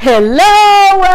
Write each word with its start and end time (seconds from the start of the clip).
Hello 0.00 0.44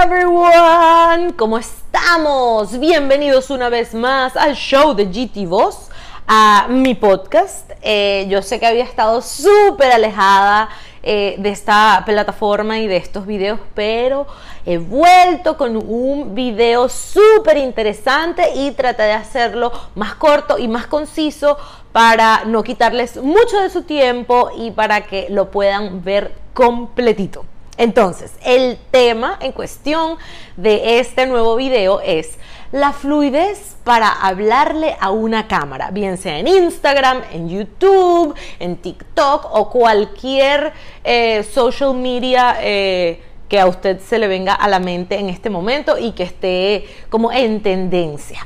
everyone, 0.03 1.33
¿cómo 1.37 1.57
estamos? 1.57 2.77
Bienvenidos 2.77 3.49
una 3.49 3.69
vez 3.69 3.93
más 3.93 4.35
al 4.35 4.55
show 4.55 4.93
de 4.93 5.05
GT 5.05 5.47
Voz, 5.47 5.89
a 6.27 6.67
mi 6.69 6.93
podcast. 6.93 7.71
Eh, 7.81 8.25
yo 8.27 8.41
sé 8.41 8.59
que 8.59 8.65
había 8.65 8.83
estado 8.83 9.21
súper 9.21 9.93
alejada 9.93 10.67
eh, 11.01 11.35
de 11.39 11.49
esta 11.49 12.03
plataforma 12.05 12.77
y 12.79 12.87
de 12.87 12.97
estos 12.97 13.25
videos, 13.25 13.61
pero 13.73 14.27
he 14.65 14.79
vuelto 14.79 15.55
con 15.55 15.77
un 15.77 16.35
video 16.35 16.89
súper 16.89 17.59
interesante 17.59 18.53
y 18.53 18.71
traté 18.71 19.03
de 19.03 19.13
hacerlo 19.13 19.71
más 19.95 20.15
corto 20.15 20.57
y 20.59 20.67
más 20.67 20.87
conciso 20.87 21.57
para 21.93 22.43
no 22.43 22.63
quitarles 22.63 23.15
mucho 23.15 23.61
de 23.61 23.69
su 23.69 23.83
tiempo 23.83 24.49
y 24.57 24.71
para 24.71 25.05
que 25.05 25.27
lo 25.29 25.51
puedan 25.51 26.03
ver 26.03 26.33
completito. 26.53 27.45
Entonces, 27.77 28.31
el 28.43 28.77
tema 28.91 29.37
en 29.41 29.51
cuestión 29.51 30.17
de 30.57 30.99
este 30.99 31.25
nuevo 31.25 31.55
video 31.55 32.01
es 32.01 32.37
la 32.71 32.93
fluidez 32.93 33.75
para 33.83 34.11
hablarle 34.11 34.95
a 34.99 35.11
una 35.11 35.47
cámara, 35.47 35.89
bien 35.91 36.17
sea 36.17 36.39
en 36.39 36.47
Instagram, 36.47 37.21
en 37.31 37.49
YouTube, 37.49 38.35
en 38.59 38.77
TikTok 38.77 39.47
o 39.51 39.69
cualquier 39.69 40.73
eh, 41.03 41.43
social 41.43 41.95
media 41.95 42.57
eh, 42.61 43.21
que 43.49 43.59
a 43.59 43.67
usted 43.67 43.99
se 43.99 44.19
le 44.19 44.27
venga 44.27 44.53
a 44.53 44.67
la 44.67 44.79
mente 44.79 45.19
en 45.19 45.29
este 45.29 45.49
momento 45.49 45.97
y 45.97 46.11
que 46.13 46.23
esté 46.23 46.87
como 47.09 47.31
en 47.31 47.61
tendencia. 47.61 48.45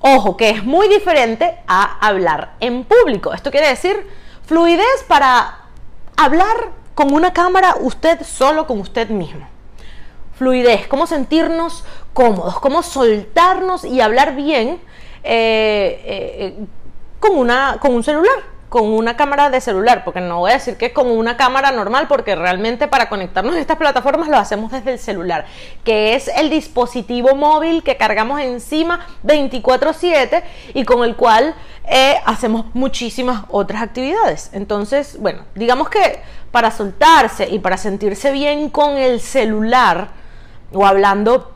Ojo, 0.00 0.36
que 0.36 0.50
es 0.50 0.64
muy 0.64 0.88
diferente 0.88 1.58
a 1.66 1.98
hablar 2.06 2.54
en 2.60 2.84
público. 2.84 3.34
Esto 3.34 3.50
quiere 3.50 3.68
decir 3.68 4.06
fluidez 4.46 5.04
para 5.06 5.66
hablar 6.16 6.79
con 7.00 7.14
una 7.14 7.32
cámara 7.32 7.76
usted 7.80 8.20
solo 8.26 8.66
con 8.66 8.78
usted 8.78 9.08
mismo. 9.08 9.48
Fluidez, 10.36 10.86
cómo 10.86 11.06
sentirnos 11.06 11.82
cómodos, 12.12 12.60
cómo 12.60 12.82
soltarnos 12.82 13.86
y 13.86 14.02
hablar 14.02 14.36
bien 14.36 14.78
eh, 15.24 16.02
eh, 16.04 16.54
con, 17.18 17.38
una, 17.38 17.78
con 17.80 17.94
un 17.94 18.04
celular 18.04 18.34
con 18.70 18.84
una 18.84 19.16
cámara 19.16 19.50
de 19.50 19.60
celular, 19.60 20.04
porque 20.04 20.20
no 20.20 20.38
voy 20.38 20.52
a 20.52 20.54
decir 20.54 20.76
que 20.76 20.92
con 20.92 21.10
una 21.10 21.36
cámara 21.36 21.72
normal, 21.72 22.06
porque 22.08 22.36
realmente 22.36 22.86
para 22.86 23.08
conectarnos 23.08 23.56
a 23.56 23.58
estas 23.58 23.76
plataformas 23.76 24.28
lo 24.28 24.36
hacemos 24.36 24.70
desde 24.70 24.92
el 24.92 24.98
celular, 25.00 25.44
que 25.82 26.14
es 26.14 26.28
el 26.28 26.48
dispositivo 26.50 27.34
móvil 27.34 27.82
que 27.82 27.96
cargamos 27.96 28.40
encima 28.40 29.06
24/7 29.24 30.44
y 30.72 30.84
con 30.84 31.02
el 31.02 31.16
cual 31.16 31.56
eh, 31.84 32.14
hacemos 32.24 32.66
muchísimas 32.72 33.42
otras 33.48 33.82
actividades. 33.82 34.50
Entonces, 34.52 35.16
bueno, 35.18 35.42
digamos 35.56 35.88
que 35.88 36.22
para 36.52 36.70
soltarse 36.70 37.48
y 37.50 37.58
para 37.58 37.76
sentirse 37.76 38.30
bien 38.30 38.70
con 38.70 38.96
el 38.96 39.20
celular 39.20 40.10
o 40.72 40.86
hablando 40.86 41.50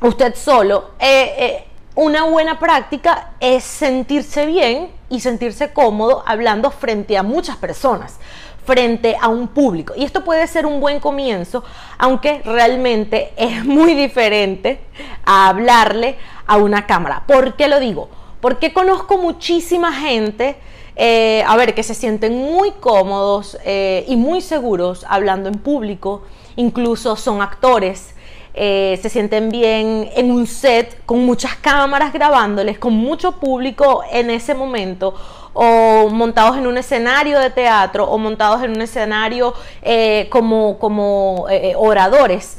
usted 0.00 0.34
solo, 0.34 0.90
eh, 0.98 1.34
eh, 1.38 1.66
una 1.94 2.24
buena 2.24 2.58
práctica 2.58 3.32
es 3.38 3.64
sentirse 3.64 4.46
bien 4.46 4.90
y 5.10 5.20
sentirse 5.20 5.72
cómodo 5.72 6.22
hablando 6.26 6.70
frente 6.70 7.18
a 7.18 7.22
muchas 7.22 7.56
personas, 7.56 8.18
frente 8.64 9.16
a 9.20 9.28
un 9.28 9.48
público. 9.48 9.92
Y 9.94 10.04
esto 10.04 10.24
puede 10.24 10.46
ser 10.46 10.64
un 10.64 10.80
buen 10.80 11.00
comienzo, 11.00 11.64
aunque 11.98 12.40
realmente 12.44 13.32
es 13.36 13.64
muy 13.64 13.94
diferente 13.94 14.80
a 15.24 15.48
hablarle 15.48 16.16
a 16.46 16.56
una 16.56 16.86
cámara. 16.86 17.24
¿Por 17.26 17.56
qué 17.56 17.68
lo 17.68 17.78
digo? 17.78 18.08
Porque 18.40 18.72
conozco 18.72 19.18
muchísima 19.18 19.92
gente, 19.92 20.56
eh, 20.96 21.44
a 21.46 21.56
ver, 21.56 21.74
que 21.74 21.82
se 21.82 21.94
sienten 21.94 22.36
muy 22.36 22.70
cómodos 22.72 23.58
eh, 23.64 24.04
y 24.08 24.16
muy 24.16 24.40
seguros 24.40 25.04
hablando 25.08 25.48
en 25.48 25.58
público, 25.58 26.22
incluso 26.56 27.16
son 27.16 27.42
actores 27.42 28.14
eh, 28.54 28.98
se 29.00 29.08
sienten 29.08 29.48
bien 29.48 30.10
en 30.14 30.30
un 30.30 30.46
set 30.46 31.02
con 31.06 31.24
muchas 31.24 31.56
cámaras 31.56 32.12
grabándoles, 32.12 32.78
con 32.78 32.92
mucho 32.92 33.32
público 33.32 34.02
en 34.12 34.28
ese 34.28 34.54
momento, 34.54 35.14
o 35.54 36.10
montados 36.10 36.58
en 36.58 36.66
un 36.66 36.76
escenario 36.76 37.38
de 37.38 37.48
teatro, 37.48 38.04
o 38.04 38.18
montados 38.18 38.62
en 38.62 38.72
un 38.72 38.82
escenario 38.82 39.54
eh, 39.80 40.28
como, 40.30 40.78
como 40.78 41.46
eh, 41.48 41.72
oradores. 41.76 42.58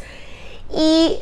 Y 0.75 1.19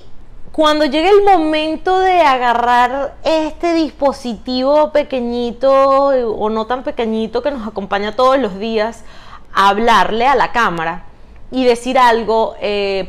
cuando 0.54 0.86
llega 0.86 1.10
el 1.10 1.24
momento 1.24 2.00
de 2.00 2.22
agarrar 2.22 3.16
este 3.26 3.74
dispositivo 3.74 4.94
pequeñito 4.94 5.72
o 5.72 6.50
no 6.50 6.66
tan 6.66 6.84
pequeñito 6.84 7.42
que 7.42 7.52
nos 7.52 7.68
acompaña 7.68 8.16
todos 8.16 8.38
los 8.40 8.58
días, 8.58 9.04
a 9.54 9.68
hablarle 9.68 10.28
a 10.28 10.36
la 10.36 10.54
cámara 10.54 11.04
y 11.52 11.66
decir 11.66 12.00
algo 12.00 12.56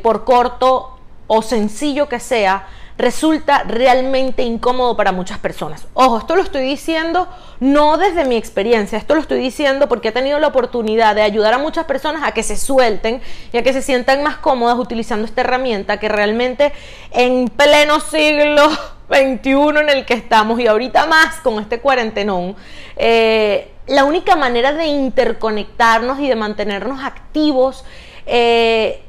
por 0.02 0.24
corto 0.24 0.91
o 1.26 1.42
sencillo 1.42 2.08
que 2.08 2.20
sea, 2.20 2.66
resulta 2.98 3.64
realmente 3.64 4.42
incómodo 4.42 4.96
para 4.96 5.12
muchas 5.12 5.38
personas. 5.38 5.86
Ojo, 5.94 6.18
esto 6.18 6.36
lo 6.36 6.42
estoy 6.42 6.62
diciendo 6.62 7.28
no 7.60 7.96
desde 7.96 8.24
mi 8.24 8.36
experiencia, 8.36 8.98
esto 8.98 9.14
lo 9.14 9.20
estoy 9.20 9.40
diciendo 9.40 9.88
porque 9.88 10.08
he 10.08 10.12
tenido 10.12 10.38
la 10.38 10.48
oportunidad 10.48 11.14
de 11.14 11.22
ayudar 11.22 11.54
a 11.54 11.58
muchas 11.58 11.86
personas 11.86 12.22
a 12.24 12.32
que 12.32 12.42
se 12.42 12.56
suelten 12.56 13.20
y 13.52 13.56
a 13.56 13.62
que 13.62 13.72
se 13.72 13.82
sientan 13.82 14.22
más 14.22 14.36
cómodas 14.36 14.78
utilizando 14.78 15.24
esta 15.24 15.40
herramienta 15.40 15.98
que 15.98 16.08
realmente 16.08 16.72
en 17.10 17.48
pleno 17.48 18.00
siglo 18.00 18.70
XXI 19.08 19.80
en 19.80 19.88
el 19.88 20.06
que 20.06 20.14
estamos 20.14 20.60
y 20.60 20.66
ahorita 20.66 21.06
más 21.06 21.36
con 21.36 21.60
este 21.60 21.80
cuarentenón, 21.80 22.56
eh, 22.96 23.72
la 23.86 24.04
única 24.04 24.36
manera 24.36 24.72
de 24.72 24.86
interconectarnos 24.86 26.20
y 26.20 26.28
de 26.28 26.36
mantenernos 26.36 27.02
activos 27.02 27.84
eh, 28.26 29.02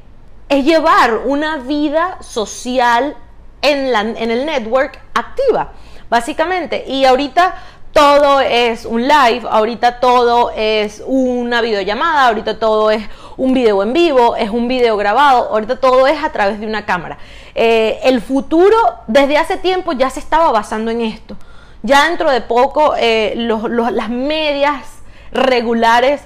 es 0.48 0.64
llevar 0.64 1.22
una 1.24 1.58
vida 1.58 2.18
social 2.20 3.16
en, 3.62 3.92
la, 3.92 4.00
en 4.00 4.30
el 4.30 4.46
network 4.46 5.00
activa, 5.14 5.72
básicamente. 6.10 6.84
Y 6.86 7.04
ahorita 7.04 7.54
todo 7.92 8.40
es 8.40 8.84
un 8.84 9.02
live, 9.02 9.46
ahorita 9.48 10.00
todo 10.00 10.50
es 10.50 11.02
una 11.06 11.60
videollamada, 11.60 12.26
ahorita 12.26 12.58
todo 12.58 12.90
es 12.90 13.08
un 13.36 13.54
video 13.54 13.82
en 13.82 13.92
vivo, 13.92 14.36
es 14.36 14.50
un 14.50 14.68
video 14.68 14.96
grabado, 14.96 15.48
ahorita 15.50 15.76
todo 15.76 16.06
es 16.06 16.22
a 16.22 16.30
través 16.30 16.60
de 16.60 16.66
una 16.66 16.84
cámara. 16.84 17.18
Eh, 17.54 18.00
el 18.02 18.20
futuro 18.20 18.76
desde 19.06 19.38
hace 19.38 19.56
tiempo 19.56 19.92
ya 19.92 20.10
se 20.10 20.20
estaba 20.20 20.50
basando 20.50 20.90
en 20.90 21.00
esto. 21.02 21.36
Ya 21.82 22.08
dentro 22.08 22.30
de 22.30 22.40
poco 22.40 22.94
eh, 22.98 23.34
las 23.36 24.08
medias 24.08 24.82
regulares 25.30 26.22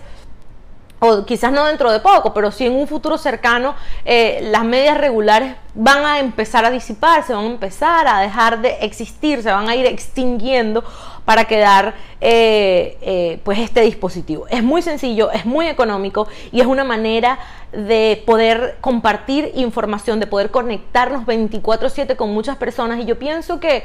o 1.00 1.25
quizás 1.25 1.53
no 1.53 1.64
dentro 1.64 1.92
de 1.92 2.00
poco, 2.00 2.34
pero 2.34 2.50
sí 2.50 2.66
en 2.66 2.75
un 2.75 2.88
futuro 2.88 3.19
cercano, 3.19 3.75
eh, 4.04 4.41
las 4.50 4.64
medias 4.64 4.98
regulares 4.98 5.54
van 5.75 6.04
a 6.04 6.19
empezar 6.19 6.64
a 6.64 6.70
disiparse, 6.70 7.32
van 7.32 7.44
a 7.44 7.48
empezar 7.48 8.09
a 8.09 8.20
dejar 8.20 8.60
de 8.60 8.78
existir, 8.81 9.42
se 9.42 9.50
van 9.50 9.69
a 9.69 9.76
ir 9.76 9.86
extinguiendo 9.86 10.82
para 11.25 11.44
quedar 11.44 11.94
eh, 12.20 12.97
eh, 13.03 13.41
pues 13.44 13.59
este 13.59 13.82
dispositivo. 13.82 14.47
Es 14.48 14.62
muy 14.62 14.82
sencillo, 14.82 15.31
es 15.31 15.47
muy 15.47 15.69
económico 15.69 16.26
y 16.50 16.60
es 16.60 16.66
una 16.66 16.84
manera 16.84 17.38
de 17.70 18.22
poder 18.26 18.78
compartir 18.80 19.53
información, 19.54 20.19
de 20.19 20.26
poder 20.26 20.50
conectarnos 20.50 21.26
24/7 21.26 22.16
con 22.16 22.32
muchas 22.32 22.56
personas 22.56 22.98
y 22.98 23.04
yo 23.04 23.19
pienso 23.19 23.60
que 23.60 23.84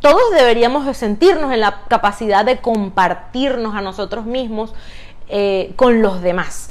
todos 0.00 0.30
deberíamos 0.32 0.96
sentirnos 0.96 1.52
en 1.52 1.60
la 1.60 1.80
capacidad 1.88 2.44
de 2.44 2.58
compartirnos 2.58 3.74
a 3.74 3.80
nosotros 3.80 4.26
mismos 4.26 4.72
eh, 5.28 5.72
con 5.76 6.02
los 6.02 6.22
demás. 6.22 6.70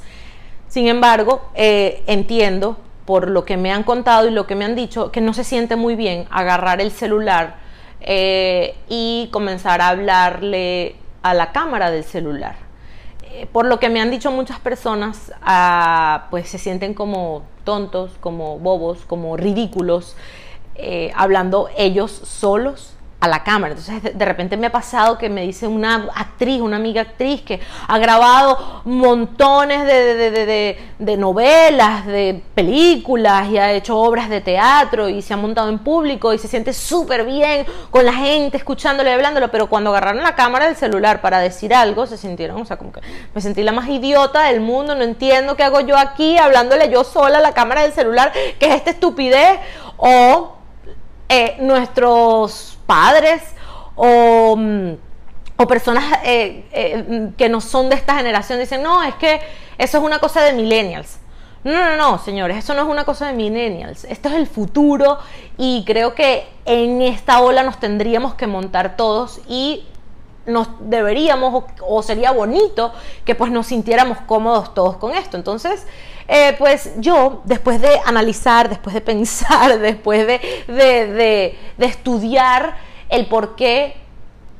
Sin 0.67 0.87
embargo, 0.87 1.49
eh, 1.55 2.03
entiendo 2.07 2.77
por 3.05 3.29
lo 3.29 3.45
que 3.45 3.55
me 3.57 3.71
han 3.71 3.83
contado 3.83 4.27
y 4.27 4.31
lo 4.31 4.47
que 4.47 4.55
me 4.55 4.65
han 4.65 4.75
dicho 4.75 5.11
que 5.11 5.21
no 5.21 5.33
se 5.33 5.43
siente 5.43 5.75
muy 5.75 5.95
bien 5.95 6.25
agarrar 6.29 6.81
el 6.81 6.91
celular 6.91 7.55
eh, 8.01 8.75
y 8.89 9.29
comenzar 9.31 9.81
a 9.81 9.89
hablarle 9.89 10.95
a 11.23 11.33
la 11.33 11.51
cámara 11.51 11.91
del 11.91 12.03
celular. 12.03 12.55
por 13.51 13.65
lo 13.67 13.79
que 13.79 13.89
me 13.89 14.01
han 14.01 14.09
dicho 14.09 14.31
muchas 14.31 14.59
personas, 14.59 15.31
ah, 15.41 16.25
pues 16.31 16.49
se 16.49 16.57
sienten 16.57 16.95
como 16.95 17.43
tontos, 17.63 18.11
como 18.19 18.57
bobos, 18.57 19.05
como 19.05 19.37
ridículos, 19.37 20.15
hablando 21.15 21.69
ellos 21.77 22.11
solos 22.11 22.96
a 23.19 23.27
la 23.27 23.43
cámara. 23.43 23.73
Entonces 23.73 24.17
de 24.17 24.25
repente 24.25 24.57
me 24.57 24.67
ha 24.67 24.71
pasado 24.71 25.17
que 25.17 25.29
me 25.29 25.41
dice 25.41 25.67
una 25.67 26.09
actriz, 26.13 26.61
una 26.61 26.77
amiga 26.77 27.01
actriz 27.01 27.41
que 27.41 27.59
ha 27.87 27.97
grabado 27.97 28.81
montones 28.85 29.85
de, 29.85 31.17
novelas, 31.17 32.05
de 32.05 32.43
películas 32.53 33.49
y 33.49 33.57
ha 33.57 33.71
hecho 33.73 33.97
obras 33.97 34.29
de 34.29 34.41
teatro 34.41 35.09
y 35.09 35.23
se 35.23 35.33
ha 35.33 35.37
montado 35.37 35.69
en 35.69 35.79
público 35.79 36.31
y 36.33 36.37
se 36.37 36.47
siente 36.47 36.73
súper 36.73 37.25
bien 37.25 37.65
con 37.89 38.05
la 38.05 38.13
gente 38.13 38.57
escuchándole 38.57 39.09
y 39.09 39.13
hablándolo, 39.13 39.49
pero 39.49 39.67
cuando 39.67 39.89
agarraron 39.89 40.21
la 40.21 40.35
cámara 40.35 40.65
del 40.65 40.75
celular 40.75 41.21
para 41.21 41.39
decir 41.39 41.73
algo 41.73 42.05
se 42.05 42.17
sintieron, 42.17 42.61
o 42.61 42.65
sea, 42.65 42.77
como 42.77 42.91
que 42.91 43.01
me 43.33 43.41
sentí 43.41 43.63
la 43.63 43.71
más 43.71 43.89
idiota 43.89 44.43
del 44.43 44.61
mundo, 44.61 44.93
no 44.93 45.03
entiendo 45.03 45.55
qué 45.55 45.63
hago 45.63 45.81
yo 45.81 45.97
aquí 45.97 46.37
hablándole 46.37 46.91
yo 46.91 47.03
sola 47.03 47.39
a 47.39 47.41
la 47.41 47.53
cámara 47.53 47.81
del 47.81 47.93
celular, 47.93 48.31
que 48.59 48.67
es 48.67 48.75
esta 48.75 48.91
estupidez 48.91 49.59
o 49.97 50.53
eh, 51.29 51.57
nuestros 51.59 52.76
padres 52.87 53.43
o, 53.95 54.55
mm, 54.57 54.93
personas 55.67 56.05
eh, 56.23 56.65
eh, 56.71 57.31
que 57.37 57.49
no 57.49 57.61
son 57.61 57.89
de 57.89 57.95
esta 57.95 58.15
generación 58.15 58.59
dicen, 58.59 58.81
no, 58.81 59.03
es 59.03 59.15
que 59.15 59.41
eso 59.77 59.97
es 59.97 60.03
una 60.03 60.19
cosa 60.19 60.41
de 60.41 60.53
millennials. 60.53 61.17
No, 61.63 61.73
no, 61.73 61.97
no, 61.97 62.17
señores, 62.19 62.57
eso 62.57 62.73
no 62.73 62.83
es 62.83 62.87
una 62.87 63.03
cosa 63.03 63.27
de 63.27 63.33
millennials. 63.33 64.05
Esto 64.05 64.29
es 64.29 64.35
el 64.35 64.47
futuro 64.47 65.17
y 65.57 65.83
creo 65.85 66.15
que 66.15 66.47
en 66.65 67.01
esta 67.01 67.41
ola 67.41 67.63
nos 67.63 67.79
tendríamos 67.79 68.35
que 68.35 68.47
montar 68.47 68.95
todos 68.95 69.41
y 69.49 69.83
nos 70.47 70.69
deberíamos 70.79 71.65
o, 71.81 72.01
sería 72.01 72.31
bonito 72.31 72.91
que 73.25 73.35
pues 73.35 73.51
nos 73.51 73.67
sintiéramos 73.67 74.19
cómodos 74.25 74.73
todos 74.73 74.97
con 74.97 75.13
esto. 75.13 75.37
Entonces, 75.37 75.85
eh, 76.27 76.55
pues 76.57 76.93
yo, 76.97 77.41
después 77.45 77.81
de 77.81 77.99
analizar, 78.05 78.69
después 78.69 78.93
de 78.93 79.01
pensar, 79.13 79.77
después 79.79 80.25
de, 80.25 80.39
de, 80.67 81.57
de 81.77 81.85
estudiar 81.85 82.77
el 83.09 83.27
por 83.27 83.55
qué 83.55 84.06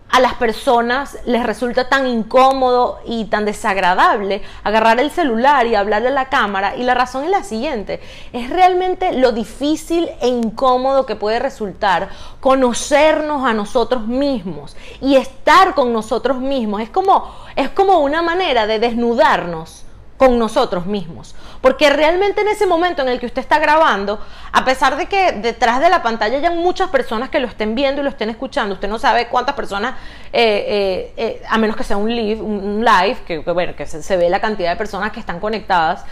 a 0.09 0.19
las 0.19 0.35
personas 0.35 1.17
les 1.25 1.45
resulta 1.45 1.89
tan 1.89 2.07
incómodo 2.07 2.99
y 3.05 3.25
tan 3.25 3.45
desagradable 3.45 4.41
agarrar 4.63 4.99
el 4.99 5.11
celular 5.11 5.67
y 5.67 5.75
hablarle 5.75 6.09
a 6.09 6.11
la 6.11 6.29
cámara 6.29 6.75
y 6.75 6.83
la 6.83 6.93
razón 6.93 7.25
es 7.25 7.29
la 7.29 7.43
siguiente, 7.43 8.01
es 8.33 8.49
realmente 8.49 9.13
lo 9.13 9.31
difícil 9.31 10.09
e 10.21 10.27
incómodo 10.27 11.05
que 11.05 11.15
puede 11.15 11.39
resultar 11.39 12.09
conocernos 12.39 13.45
a 13.45 13.53
nosotros 13.53 14.07
mismos 14.07 14.75
y 15.01 15.15
estar 15.15 15.75
con 15.75 15.91
nosotros 15.91 16.37
mismos, 16.37 16.81
es 16.81 16.89
como 16.89 17.47
es 17.55 17.69
como 17.71 17.99
una 17.99 18.21
manera 18.21 18.67
de 18.67 18.79
desnudarnos 18.79 19.86
con 20.17 20.37
nosotros 20.39 20.85
mismos. 20.85 21.35
Porque 21.61 21.89
realmente 21.89 22.41
en 22.41 22.47
ese 22.47 22.65
momento 22.65 23.01
en 23.03 23.09
el 23.09 23.19
que 23.19 23.27
usted 23.27 23.41
está 23.41 23.59
grabando, 23.59 24.19
a 24.51 24.65
pesar 24.65 24.97
de 24.97 25.05
que 25.05 25.33
detrás 25.33 25.79
de 25.79 25.89
la 25.89 26.01
pantalla 26.01 26.37
hay 26.37 26.55
muchas 26.55 26.89
personas 26.89 27.29
que 27.29 27.39
lo 27.39 27.47
estén 27.47 27.75
viendo 27.75 28.01
y 28.01 28.03
lo 28.03 28.09
estén 28.09 28.29
escuchando, 28.29 28.73
usted 28.73 28.89
no 28.89 28.99
sabe 28.99 29.27
cuántas 29.27 29.55
personas, 29.55 29.95
eh, 30.33 30.65
eh, 30.67 31.13
eh, 31.17 31.43
a 31.47 31.57
menos 31.57 31.75
que 31.75 31.83
sea 31.83 31.97
un 31.97 32.13
live, 32.13 32.41
un 32.41 32.83
live, 32.83 33.17
que, 33.25 33.39
bueno, 33.39 33.75
que 33.75 33.85
se, 33.85 34.17
ve 34.17 34.29
la 34.29 34.41
cantidad 34.41 34.71
de 34.71 34.75
personas 34.75 35.11
que 35.11 35.19
están 35.19 35.39
conectadas, 35.39 36.03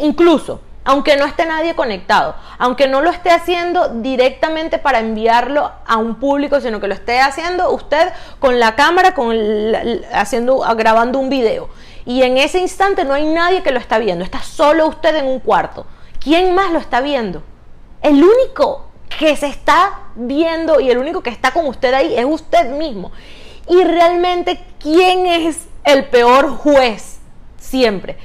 incluso 0.00 0.62
aunque 0.82 1.16
no 1.16 1.26
esté 1.26 1.44
nadie 1.44 1.74
conectado, 1.74 2.34
aunque 2.58 2.88
no 2.88 3.02
lo 3.02 3.10
esté 3.10 3.30
haciendo 3.30 3.88
directamente 4.00 4.78
para 4.78 4.98
enviarlo 4.98 5.70
a 5.86 5.98
un 5.98 6.14
público, 6.14 6.58
sino 6.60 6.80
que 6.80 6.88
lo 6.88 6.94
esté 6.94 7.20
haciendo 7.20 7.70
usted 7.70 8.12
con 8.38 8.58
la 8.58 8.74
cámara, 8.76 9.12
con 9.14 9.36
haciendo, 10.12 10.64
grabando 10.76 11.18
un 11.18 11.28
video 11.28 11.68
y 12.04 12.22
en 12.22 12.36
ese 12.36 12.58
instante 12.58 13.04
no 13.04 13.14
hay 13.14 13.24
nadie 13.26 13.62
que 13.62 13.72
lo 13.72 13.78
está 13.78 13.98
viendo, 13.98 14.24
está 14.24 14.42
solo 14.42 14.86
usted 14.88 15.16
en 15.16 15.26
un 15.26 15.40
cuarto. 15.40 15.86
¿Quién 16.18 16.54
más 16.54 16.72
lo 16.72 16.78
está 16.78 17.00
viendo? 17.00 17.42
El 18.02 18.22
único 18.22 18.86
que 19.18 19.36
se 19.36 19.46
está 19.46 20.00
viendo 20.14 20.80
y 20.80 20.90
el 20.90 20.98
único 20.98 21.22
que 21.22 21.30
está 21.30 21.50
con 21.52 21.66
usted 21.66 21.92
ahí 21.94 22.14
es 22.16 22.24
usted 22.24 22.70
mismo. 22.70 23.12
Y 23.68 23.82
realmente, 23.84 24.60
¿quién 24.78 25.26
es 25.26 25.66
el 25.84 26.06
peor 26.06 26.50
juez? 26.56 27.18
Siempre 27.58 28.16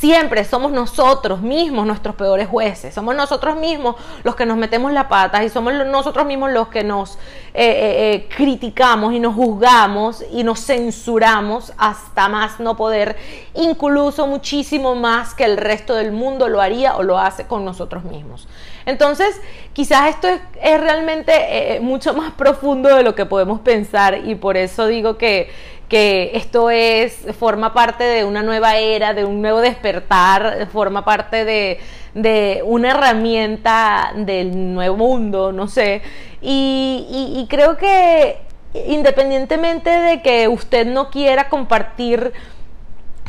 Siempre 0.00 0.46
somos 0.46 0.72
nosotros 0.72 1.42
mismos 1.42 1.86
nuestros 1.86 2.14
peores 2.14 2.48
jueces, 2.48 2.94
somos 2.94 3.14
nosotros 3.14 3.56
mismos 3.56 3.96
los 4.24 4.34
que 4.34 4.46
nos 4.46 4.56
metemos 4.56 4.94
la 4.94 5.10
pata 5.10 5.44
y 5.44 5.50
somos 5.50 5.74
nosotros 5.74 6.24
mismos 6.24 6.52
los 6.52 6.68
que 6.68 6.82
nos 6.82 7.16
eh, 7.52 7.66
eh, 7.66 8.14
eh, 8.14 8.28
criticamos 8.34 9.12
y 9.12 9.20
nos 9.20 9.34
juzgamos 9.34 10.24
y 10.32 10.42
nos 10.42 10.64
censuramos 10.64 11.74
hasta 11.76 12.30
más 12.30 12.60
no 12.60 12.78
poder, 12.78 13.18
incluso 13.52 14.26
muchísimo 14.26 14.94
más 14.94 15.34
que 15.34 15.44
el 15.44 15.58
resto 15.58 15.94
del 15.94 16.12
mundo 16.12 16.48
lo 16.48 16.62
haría 16.62 16.96
o 16.96 17.02
lo 17.02 17.18
hace 17.18 17.46
con 17.46 17.66
nosotros 17.66 18.04
mismos. 18.04 18.48
Entonces, 18.86 19.38
quizás 19.74 20.08
esto 20.08 20.28
es, 20.28 20.40
es 20.62 20.80
realmente 20.80 21.78
mucho 21.82 22.14
más 22.14 22.32
profundo 22.38 22.88
de 22.96 23.02
lo 23.02 23.14
que 23.14 23.26
podemos 23.26 23.60
pensar 23.60 24.16
y 24.26 24.34
por 24.34 24.56
eso 24.56 24.86
digo 24.86 25.18
que 25.18 25.50
que 25.90 26.30
esto 26.34 26.70
es, 26.70 27.26
forma 27.38 27.74
parte 27.74 28.04
de 28.04 28.24
una 28.24 28.42
nueva 28.42 28.78
era, 28.78 29.12
de 29.12 29.26
un 29.26 29.42
nuevo 29.42 29.60
despertar, 29.60 30.68
forma 30.72 31.04
parte 31.04 31.44
de, 31.44 32.62
una 32.64 32.92
herramienta 32.92 34.12
del 34.16 34.72
nuevo 34.74 34.96
mundo, 34.96 35.52
no 35.52 35.68
sé. 35.68 36.00
Y 36.40 37.46
creo 37.50 37.76
que 37.76 38.38
independientemente 38.74 39.90
de 39.90 40.22
que 40.22 40.48
usted 40.48 40.86
no 40.86 41.10
quiera 41.10 41.48
compartir 41.48 42.32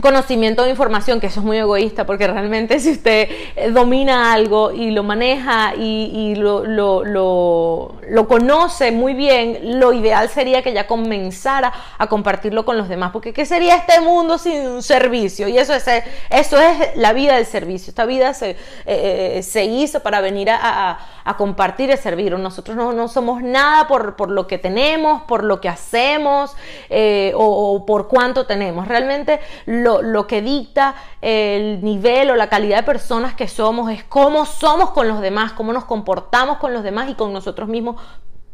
conocimiento 0.01 0.63
de 0.63 0.71
información, 0.71 1.19
que 1.19 1.27
eso 1.27 1.39
es 1.39 1.45
muy 1.45 1.57
egoísta, 1.57 2.05
porque 2.05 2.27
realmente 2.27 2.79
si 2.79 2.91
usted 2.91 3.29
eh, 3.55 3.71
domina 3.71 4.33
algo 4.33 4.71
y 4.71 4.91
lo 4.91 5.03
maneja 5.03 5.73
y, 5.75 6.35
lo, 6.35 6.65
lo, 6.65 8.27
conoce 8.27 8.91
muy 8.91 9.13
bien, 9.13 9.79
lo 9.79 9.93
ideal 9.93 10.29
sería 10.29 10.61
que 10.61 10.73
ya 10.73 10.87
comenzara 10.87 11.73
a 11.97 12.07
compartirlo 12.07 12.65
con 12.65 12.77
los 12.77 12.89
demás, 12.89 13.11
porque 13.11 13.33
¿qué 13.33 13.45
sería 13.45 13.75
este 13.75 13.99
mundo 14.01 14.37
sin 14.37 14.81
servicio? 14.81 15.47
Y 15.47 15.57
eso 15.57 15.73
es, 15.73 15.85
eso 16.29 16.59
es 16.59 16.95
la 16.95 17.13
vida 17.13 17.35
del 17.35 17.45
servicio, 17.45 17.91
esta 17.91 18.05
vida 18.05 18.33
se, 18.33 18.55
eh, 18.85 19.41
se 19.43 19.65
hizo 19.65 20.01
para 20.01 20.21
venir 20.21 20.49
a, 20.51 20.99
compartir 21.37 21.89
y 21.89 21.97
servir, 21.97 22.37
nosotros 22.37 22.75
no, 22.75 23.07
somos 23.07 23.41
nada 23.41 23.87
por, 23.87 24.15
por, 24.15 24.29
lo 24.29 24.47
que 24.47 24.57
tenemos, 24.57 25.21
por 25.23 25.43
lo 25.43 25.61
que 25.61 25.69
hacemos 25.69 26.55
eh, 26.89 27.31
o, 27.35 27.73
o 27.75 27.85
por 27.85 28.07
cuánto 28.07 28.45
tenemos, 28.45 28.87
realmente 28.87 29.39
lo 29.65 29.90
lo, 30.01 30.27
que 30.27 30.41
dicta 30.41 30.95
el 31.21 31.83
nivel 31.83 32.29
o 32.29 32.35
la 32.35 32.47
calidad 32.47 32.77
de 32.77 32.83
personas 32.83 33.33
que 33.35 33.47
somos, 33.47 33.91
es 33.91 34.03
cómo 34.05 34.45
somos 34.45 34.91
con 34.91 35.07
los 35.07 35.19
demás, 35.19 35.51
cómo 35.53 35.73
nos 35.73 35.85
comportamos 35.85 36.57
con 36.57 36.73
los 36.73 36.83
demás 36.83 37.09
y 37.09 37.15
con 37.15 37.33
nosotros 37.33 37.67
mismos 37.67 37.97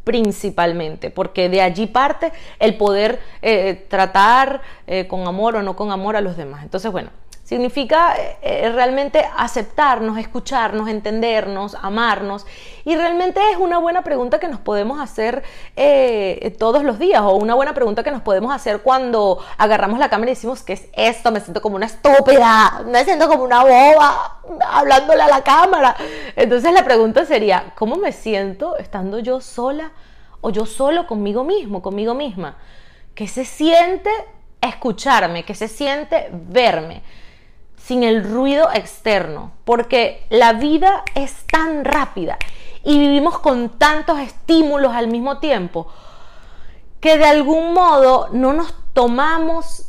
principalmente, 0.02 1.10
porque 1.10 1.50
de 1.50 1.60
allí 1.60 1.86
parte 1.86 2.32
el 2.58 2.76
poder 2.78 3.20
eh, 3.42 3.86
tratar 3.88 4.62
eh, 4.86 5.06
con 5.06 5.28
amor 5.28 5.56
o 5.56 5.62
no 5.62 5.76
con 5.76 5.92
amor 5.92 6.16
a 6.16 6.22
los 6.22 6.36
demás. 6.36 6.62
Entonces, 6.62 6.90
bueno, 6.90 7.10
Significa 7.48 8.14
eh, 8.14 8.36
eh, 8.42 8.72
realmente 8.74 9.24
aceptarnos, 9.34 10.18
escucharnos, 10.18 10.86
entendernos, 10.86 11.78
amarnos. 11.80 12.44
Y 12.84 12.94
realmente 12.94 13.40
es 13.50 13.56
una 13.56 13.78
buena 13.78 14.02
pregunta 14.02 14.38
que 14.38 14.48
nos 14.48 14.60
podemos 14.60 15.00
hacer 15.00 15.42
eh, 15.74 16.54
todos 16.58 16.84
los 16.84 16.98
días 16.98 17.22
o 17.22 17.32
una 17.36 17.54
buena 17.54 17.72
pregunta 17.72 18.02
que 18.02 18.10
nos 18.10 18.20
podemos 18.20 18.54
hacer 18.54 18.82
cuando 18.82 19.42
agarramos 19.56 19.98
la 19.98 20.10
cámara 20.10 20.30
y 20.30 20.34
decimos, 20.34 20.62
¿qué 20.62 20.74
es 20.74 20.88
esto? 20.92 21.32
Me 21.32 21.40
siento 21.40 21.62
como 21.62 21.76
una 21.76 21.86
estúpida, 21.86 22.82
me 22.84 23.02
siento 23.06 23.28
como 23.28 23.44
una 23.44 23.64
boba 23.64 24.42
hablándole 24.70 25.22
a 25.22 25.28
la 25.28 25.40
cámara. 25.42 25.96
Entonces 26.36 26.70
la 26.70 26.84
pregunta 26.84 27.24
sería, 27.24 27.72
¿cómo 27.76 27.96
me 27.96 28.12
siento 28.12 28.76
estando 28.76 29.20
yo 29.20 29.40
sola 29.40 29.92
o 30.42 30.50
yo 30.50 30.66
solo 30.66 31.06
conmigo 31.06 31.44
mismo, 31.44 31.80
conmigo 31.80 32.12
misma? 32.12 32.58
¿Qué 33.14 33.26
se 33.26 33.46
siente 33.46 34.10
escucharme? 34.60 35.46
¿Qué 35.46 35.54
se 35.54 35.68
siente 35.68 36.28
verme? 36.30 37.00
Sin 37.88 38.02
el 38.02 38.22
ruido 38.22 38.68
externo, 38.74 39.52
porque 39.64 40.26
la 40.28 40.52
vida 40.52 41.04
es 41.14 41.46
tan 41.50 41.86
rápida 41.86 42.36
y 42.84 42.98
vivimos 42.98 43.38
con 43.38 43.70
tantos 43.78 44.18
estímulos 44.18 44.92
al 44.92 45.08
mismo 45.08 45.38
tiempo 45.38 45.86
que 47.00 47.16
de 47.16 47.24
algún 47.24 47.72
modo 47.72 48.28
no 48.30 48.52
nos 48.52 48.74
tomamos 48.92 49.86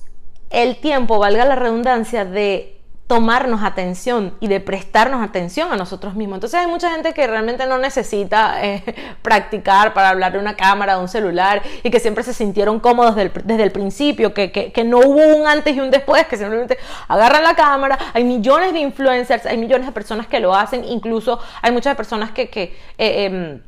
el 0.50 0.78
tiempo, 0.78 1.20
valga 1.20 1.44
la 1.44 1.58
redundancia, 1.58 2.24
de 2.24 2.79
tomarnos 3.10 3.64
atención 3.64 4.36
y 4.40 4.48
de 4.50 4.60
prestarnos 4.60 5.28
atención 5.28 5.72
a 5.72 5.76
nosotros 5.76 6.14
mismos. 6.14 6.36
Entonces 6.36 6.60
hay 6.60 6.68
mucha 6.68 6.92
gente 6.92 7.12
que 7.12 7.26
realmente 7.26 7.66
no 7.66 7.80
necesita 7.80 8.64
eh, 8.64 8.84
practicar 9.24 9.96
para 9.96 10.10
hablar 10.10 10.34
de 10.34 10.38
una 10.38 10.56
cámara, 10.56 10.94
de 10.94 11.02
un 11.02 11.08
celular 11.08 11.64
y 11.82 11.90
que 11.90 12.00
siempre 12.00 12.24
se 12.24 12.36
sintieron 12.36 12.80
cómodos 12.80 13.16
desde 13.16 13.64
el 13.64 13.72
principio, 13.72 14.32
que, 14.36 14.52
que, 14.52 14.84
no 14.84 15.00
hubo 15.00 15.36
un 15.36 15.48
antes 15.48 15.76
y 15.76 15.80
un 15.80 15.90
después, 15.90 16.28
que 16.28 16.38
simplemente 16.38 16.78
agarran 17.08 17.42
la 17.42 17.56
cámara. 17.56 17.98
Hay 18.14 18.24
millones 18.24 18.74
de 18.74 18.80
influencers, 18.80 19.48
hay 19.48 19.58
millones 19.58 19.88
de 19.88 19.92
personas 19.92 20.28
que 20.28 20.40
lo 20.40 20.54
hacen, 20.54 20.86
incluso 20.86 21.40
hay 21.64 21.72
muchas 21.72 21.96
personas 21.96 22.30
que, 22.30 22.48
que, 22.52 22.78
eh, 23.00 23.26
em, 23.26 23.62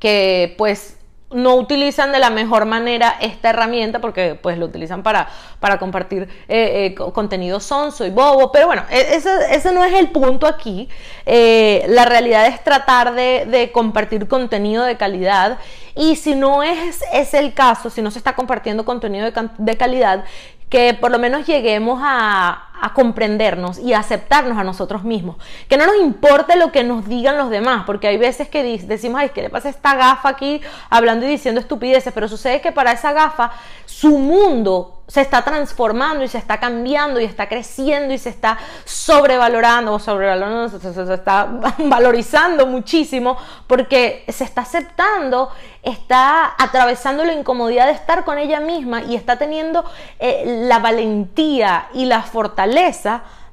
que 0.00 0.52
pues 0.58 0.98
no 1.34 1.56
utilizan 1.56 2.12
de 2.12 2.18
la 2.18 2.30
mejor 2.30 2.64
manera 2.64 3.16
esta 3.20 3.50
herramienta 3.50 3.98
porque 3.98 4.38
pues 4.40 4.56
lo 4.56 4.66
utilizan 4.66 5.02
para, 5.02 5.28
para 5.60 5.78
compartir 5.78 6.28
eh, 6.48 6.86
eh, 6.86 6.94
contenido 6.94 7.60
sonso 7.60 8.06
y 8.06 8.10
bobo, 8.10 8.50
pero 8.52 8.66
bueno, 8.66 8.84
e, 8.88 9.16
ese, 9.50 9.72
no 9.72 9.84
es 9.84 9.94
el 9.94 10.10
punto 10.10 10.46
aquí. 10.46 10.88
Eh, 11.26 11.84
la 11.88 12.04
realidad 12.04 12.46
es 12.46 12.62
tratar 12.62 13.14
de, 13.14 13.70
compartir 13.72 14.28
contenido 14.28 14.84
de 14.84 14.96
calidad 14.96 15.58
y 15.96 16.16
si 16.16 16.34
no 16.34 16.62
es, 16.62 17.02
es 17.12 17.34
el 17.34 17.52
caso, 17.54 17.90
si 17.90 18.00
no 18.00 18.10
se 18.10 18.18
está 18.18 18.34
compartiendo 18.34 18.84
contenido 18.84 19.30
de, 19.30 19.48
de 19.58 19.76
calidad, 19.76 20.24
que 20.68 20.94
por 20.94 21.10
lo 21.10 21.18
menos 21.18 21.46
lleguemos 21.46 22.00
a, 22.02 22.70
comprendernos 22.94 23.78
y 23.78 23.92
a 23.92 23.98
aceptarnos 23.98 24.58
a 24.58 24.64
nosotros 24.64 25.04
mismos. 25.04 25.36
Que 25.68 25.76
no 25.76 25.86
nos 25.86 25.96
importe 25.96 26.56
lo 26.56 26.72
que 26.72 26.84
nos 26.84 27.06
digan 27.08 27.38
los 27.38 27.50
demás, 27.50 27.84
porque 27.86 28.08
hay 28.08 28.16
veces 28.16 28.48
que 28.48 28.62
decimos, 28.62 29.20
ay, 29.20 29.30
¿qué 29.34 29.42
le 29.42 29.50
pasa 29.50 29.68
a 29.68 29.70
esta 29.70 29.94
gafa 29.94 30.28
aquí 30.28 30.60
hablando 30.90 31.26
y 31.26 31.30
diciendo 31.30 31.60
estupideces? 31.60 32.12
Pero 32.12 32.28
sucede 32.28 32.60
que 32.60 32.72
para 32.72 32.92
esa 32.92 33.12
gafa 33.12 33.52
su 33.86 34.18
mundo 34.18 35.00
se 35.06 35.20
está 35.20 35.42
transformando 35.42 36.24
y 36.24 36.28
se 36.28 36.38
está 36.38 36.58
cambiando 36.58 37.20
y 37.20 37.24
está 37.24 37.46
creciendo 37.46 38.14
y 38.14 38.18
se 38.18 38.30
está 38.30 38.56
sobrevalorando 38.84 39.92
o 39.92 39.98
sobrevalorando, 39.98 40.68
se, 40.78 41.14
está 41.14 41.46
valorizando 41.78 42.66
muchísimo 42.66 43.36
porque 43.66 44.24
se 44.28 44.44
está 44.44 44.62
aceptando, 44.62 45.50
está 45.82 46.54
atravesando 46.58 47.24
la 47.24 47.34
incomodidad 47.34 47.86
de 47.86 47.92
estar 47.92 48.24
con 48.24 48.38
ella 48.38 48.60
misma 48.60 49.02
y 49.02 49.14
está 49.14 49.36
teniendo 49.36 49.84
eh, 50.18 50.62
la 50.66 50.78
valentía 50.78 51.88
y 51.92 52.06
la 52.06 52.22
fortaleza 52.22 52.63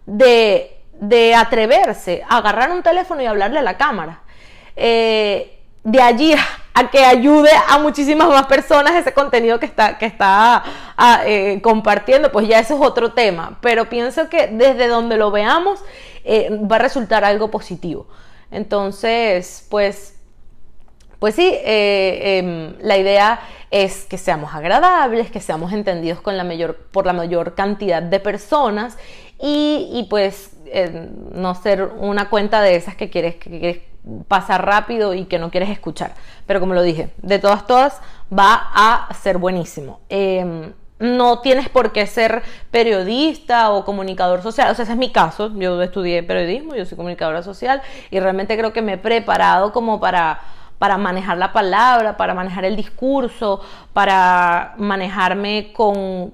de 0.06 1.36
atreverse 1.36 2.24
a 2.30 2.38
agarrar 2.38 2.72
un 2.72 2.84
teléfono 2.84 3.22
y 3.22 3.26
hablarle 3.26 3.60
a 3.60 3.64
la 3.64 3.78
cámara. 3.78 4.22
Eh, 4.76 5.58
de 5.84 6.02
allí 6.02 6.36
a 6.74 6.90
que 6.90 7.04
ayude 7.04 7.50
a 7.68 7.80
muchísimas 7.80 8.30
más 8.30 8.46
personas 8.46 8.94
ese 8.94 9.14
contenido 9.14 9.60
que 9.60 9.66
está, 9.66 9.98
que 9.98 10.06
está 10.06 10.64
ah, 10.96 11.22
eh, 11.26 11.60
compartiendo, 11.62 12.32
pues 12.32 12.48
ya 12.48 12.60
eso 12.60 12.76
es 12.76 12.82
otro 12.82 13.14
tema. 13.14 13.58
Pero 13.62 13.90
pienso 13.90 14.30
que 14.30 14.48
desde 14.48 14.88
donde 14.88 15.18
lo 15.18 15.32
veamos 15.32 15.84
eh, 16.24 16.50
va 16.72 16.78
a 16.78 16.80
resultar 16.80 17.26
algo 17.26 17.50
positivo. 17.50 18.08
Entonces, 18.52 19.66
pues, 19.70 20.20
pues 21.22 21.36
sí, 21.36 21.56
em, 21.64 22.74
la 22.82 22.98
idea 22.98 23.42
es 23.70 24.06
que 24.06 24.18
seamos 24.18 24.56
agradables, 24.56 25.30
que 25.30 25.40
seamos 25.40 25.72
entendidos 25.72 26.20
con 26.20 26.36
la 26.36 26.44
mayor, 26.44 26.76
por 26.76 27.06
la 27.06 27.14
mayor 27.14 27.54
cantidad 27.54 28.02
de 28.02 28.20
personas 28.20 28.98
y, 29.40 30.08
pues 30.10 30.58
eh, 30.66 31.12
no 31.32 31.54
ser 31.54 31.84
una 31.84 32.28
cuenta 32.28 32.60
de 32.64 32.76
esas 32.76 32.96
que 32.96 33.12
quieres, 33.12 33.36
que 33.36 33.86
pasar 34.28 34.66
rápido 34.66 35.14
y 35.14 35.26
que 35.26 35.38
no 35.38 35.52
quieres 35.52 35.70
escuchar. 35.70 36.16
Pero 36.48 36.60
como 36.60 36.74
lo 36.74 36.82
dije, 36.82 37.12
de 37.18 37.38
todas, 37.38 37.68
todas 37.68 38.02
va 38.36 38.72
a 38.74 39.14
ser 39.14 39.38
buenísimo. 39.38 40.00
Em, 40.10 40.74
no 40.98 41.42
tienes 41.42 41.70
por 41.70 41.92
qué 41.92 42.08
ser 42.08 42.42
periodista 42.72 43.70
o 43.70 43.86
comunicador 43.86 44.42
social. 44.42 44.72
O 44.72 44.74
sea, 44.74 44.82
ese 44.82 44.94
es 44.94 44.98
mi 44.98 45.12
caso. 45.12 45.52
Yo 45.56 45.80
estudié 45.84 46.24
periodismo, 46.24 46.74
yo 46.74 46.84
soy 46.88 46.98
comunicadora 46.98 47.44
social 47.44 47.84
y 48.10 48.20
realmente 48.20 48.58
creo 48.58 48.74
que 48.74 48.82
me 48.82 48.94
he 48.94 48.98
preparado 48.98 49.72
como 49.72 50.00
para 50.00 50.42
para 50.82 50.98
manejar 50.98 51.38
la 51.38 51.54
palabra, 51.54 52.18
para 52.18 52.34
manejar 52.34 52.66
el 52.66 52.76
discurso, 52.76 53.62
para 53.94 54.74
manejarme 54.78 55.74
con, 55.74 56.34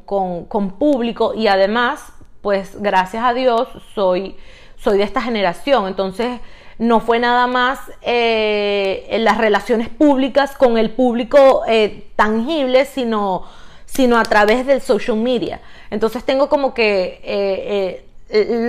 público 0.79 1.33
y 1.33 1.47
además, 1.47 2.13
pues 2.41 2.81
gracias 2.81 3.25
a 3.25 3.33
Dios 3.33 3.67
soy, 3.93 4.37
soy 4.77 4.99
de 4.99 5.03
esta 5.03 5.21
generación, 5.21 5.85
entonces 5.89 6.39
no 6.77 7.01
fue 7.01 7.19
nada 7.19 7.45
más 7.47 7.77
eh, 8.01 9.05
en 9.09 9.25
las 9.25 9.37
relaciones 9.37 9.89
públicas 9.89 10.55
con 10.55 10.77
el 10.77 10.91
público 10.91 11.63
eh, 11.67 12.07
tangible, 12.15 12.85
sino, 12.85 13.43
sino 13.85 14.17
a 14.17 14.23
través 14.23 14.65
del 14.65 14.79
social 14.79 15.17
media. 15.17 15.59
Entonces 15.89 16.23
tengo 16.23 16.47
como 16.47 16.73
que 16.73 17.19
eh, 17.21 18.07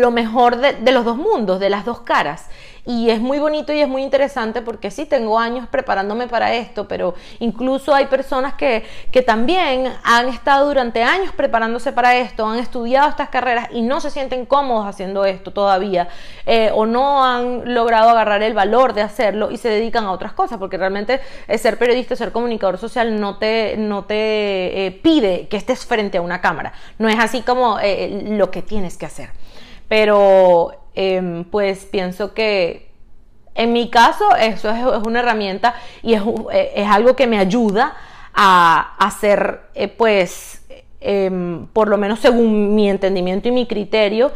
lo 0.00 0.10
mejor 0.10 0.56
de, 0.56 0.90
los 0.90 1.04
dos 1.04 1.16
mundos, 1.16 1.60
de 1.60 1.70
las 1.70 1.84
dos 1.84 2.00
caras. 2.00 2.46
Y 2.88 3.10
es 3.10 3.20
muy 3.20 3.38
bonito 3.38 3.70
y 3.74 3.82
es 3.82 3.86
muy 3.86 4.02
interesante 4.02 4.62
porque 4.62 4.90
sí, 4.90 5.04
tengo 5.04 5.38
años 5.38 5.68
preparándome 5.68 6.26
para 6.26 6.54
esto, 6.54 6.88
pero 6.88 7.14
incluso 7.38 7.94
hay 7.94 8.06
personas 8.06 8.54
que, 8.54 8.82
que 9.10 9.20
también 9.20 9.92
han 10.02 10.28
estado 10.30 10.68
durante 10.68 11.02
años 11.02 11.30
preparándose 11.36 11.92
para 11.92 12.16
esto, 12.16 12.46
han 12.46 12.58
estudiado 12.58 13.10
estas 13.10 13.28
carreras 13.28 13.68
y 13.72 13.82
no 13.82 14.00
se 14.00 14.10
sienten 14.10 14.46
cómodos 14.46 14.86
haciendo 14.86 15.26
esto 15.26 15.52
todavía, 15.52 16.08
eh, 16.46 16.70
o 16.74 16.86
no 16.86 17.22
han 17.22 17.74
logrado 17.74 18.08
agarrar 18.08 18.42
el 18.42 18.54
valor 18.54 18.94
de 18.94 19.02
hacerlo 19.02 19.50
y 19.50 19.58
se 19.58 19.68
dedican 19.68 20.06
a 20.06 20.12
otras 20.12 20.32
cosas, 20.32 20.56
porque 20.58 20.78
realmente 20.78 21.20
eh, 21.46 21.58
ser 21.58 21.76
periodista, 21.76 22.16
ser 22.16 22.32
comunicador 22.32 22.78
social 22.78 23.20
no 23.20 23.36
te, 23.36 23.76
no 23.76 24.06
te 24.06 24.86
eh, 24.86 24.92
pide 24.92 25.46
que 25.48 25.58
estés 25.58 25.84
frente 25.84 26.16
a 26.16 26.22
una 26.22 26.40
cámara, 26.40 26.72
no 26.96 27.06
es 27.10 27.18
así 27.18 27.42
como 27.42 27.76
lo 28.30 28.50
que 28.50 28.62
tienes 28.62 28.96
que 28.96 29.04
hacer. 29.04 29.28
Pero 29.88 30.77
em, 30.98 31.44
pues 31.44 31.84
pienso 31.84 32.34
que 32.34 32.90
en 33.54 33.72
mi 33.72 33.88
caso 33.88 34.34
eso 34.34 34.68
es, 34.68 35.06
una 35.06 35.20
herramienta 35.20 35.76
y 36.02 36.14
es, 36.14 36.22
algo 36.88 37.14
que 37.14 37.28
me 37.28 37.38
ayuda 37.38 37.94
a 38.34 38.96
hacer 38.98 39.60
eh, 39.74 39.86
pues 39.86 40.66
em, 41.00 41.68
por 41.68 41.86
lo 41.86 41.98
menos 41.98 42.18
según 42.18 42.74
mi 42.74 42.90
entendimiento 42.90 43.46
y 43.46 43.52
mi 43.52 43.66
criterio 43.68 44.32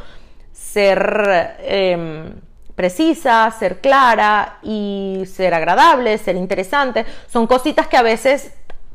ser 0.52 1.57
em, 1.64 2.35
precisa, 2.76 3.50
ser 3.59 3.81
clara 3.81 4.59
y 4.62 5.25
ser 5.26 5.54
agradable, 5.54 6.16
ser 6.19 6.37
interesante. 6.37 7.04
Son 7.26 7.49
cositas 7.49 7.88
que 7.88 7.97
a 7.97 8.02
veces 8.02 8.54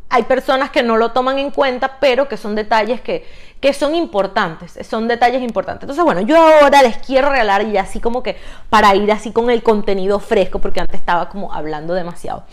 hay 0.10 0.24
personas 0.24 0.72
que 0.72 0.84
no 0.84 0.96
lo 0.96 1.12
toman 1.12 1.38
en 1.38 1.52
cuenta, 1.52 1.98
pero 2.00 2.30
que 2.30 2.38
son 2.38 2.56
detalles 2.56 3.02
que, 3.02 3.26
que 3.60 3.74
son 3.74 3.96
importantes, 3.96 4.78
son 4.88 5.08
detalles 5.08 5.42
importantes. 5.42 5.84
Entonces, 5.84 6.04
bueno, 6.04 6.22
yo 6.22 6.38
ahora 6.38 6.82
les 6.84 6.98
quiero 6.98 7.30
regalar 7.30 7.64
y 7.68 7.78
así 7.78 8.00
como 8.00 8.22
que 8.24 8.38
para 8.70 8.96
ir 8.96 9.12
así 9.12 9.32
con 9.32 9.50
el 9.50 9.64
contenido 9.64 10.20
fresco, 10.20 10.60
porque 10.60 10.80
antes 10.80 11.00
estaba 11.00 11.30
como 11.30 11.54
hablando 11.54 11.94
demasiado. 11.94 12.44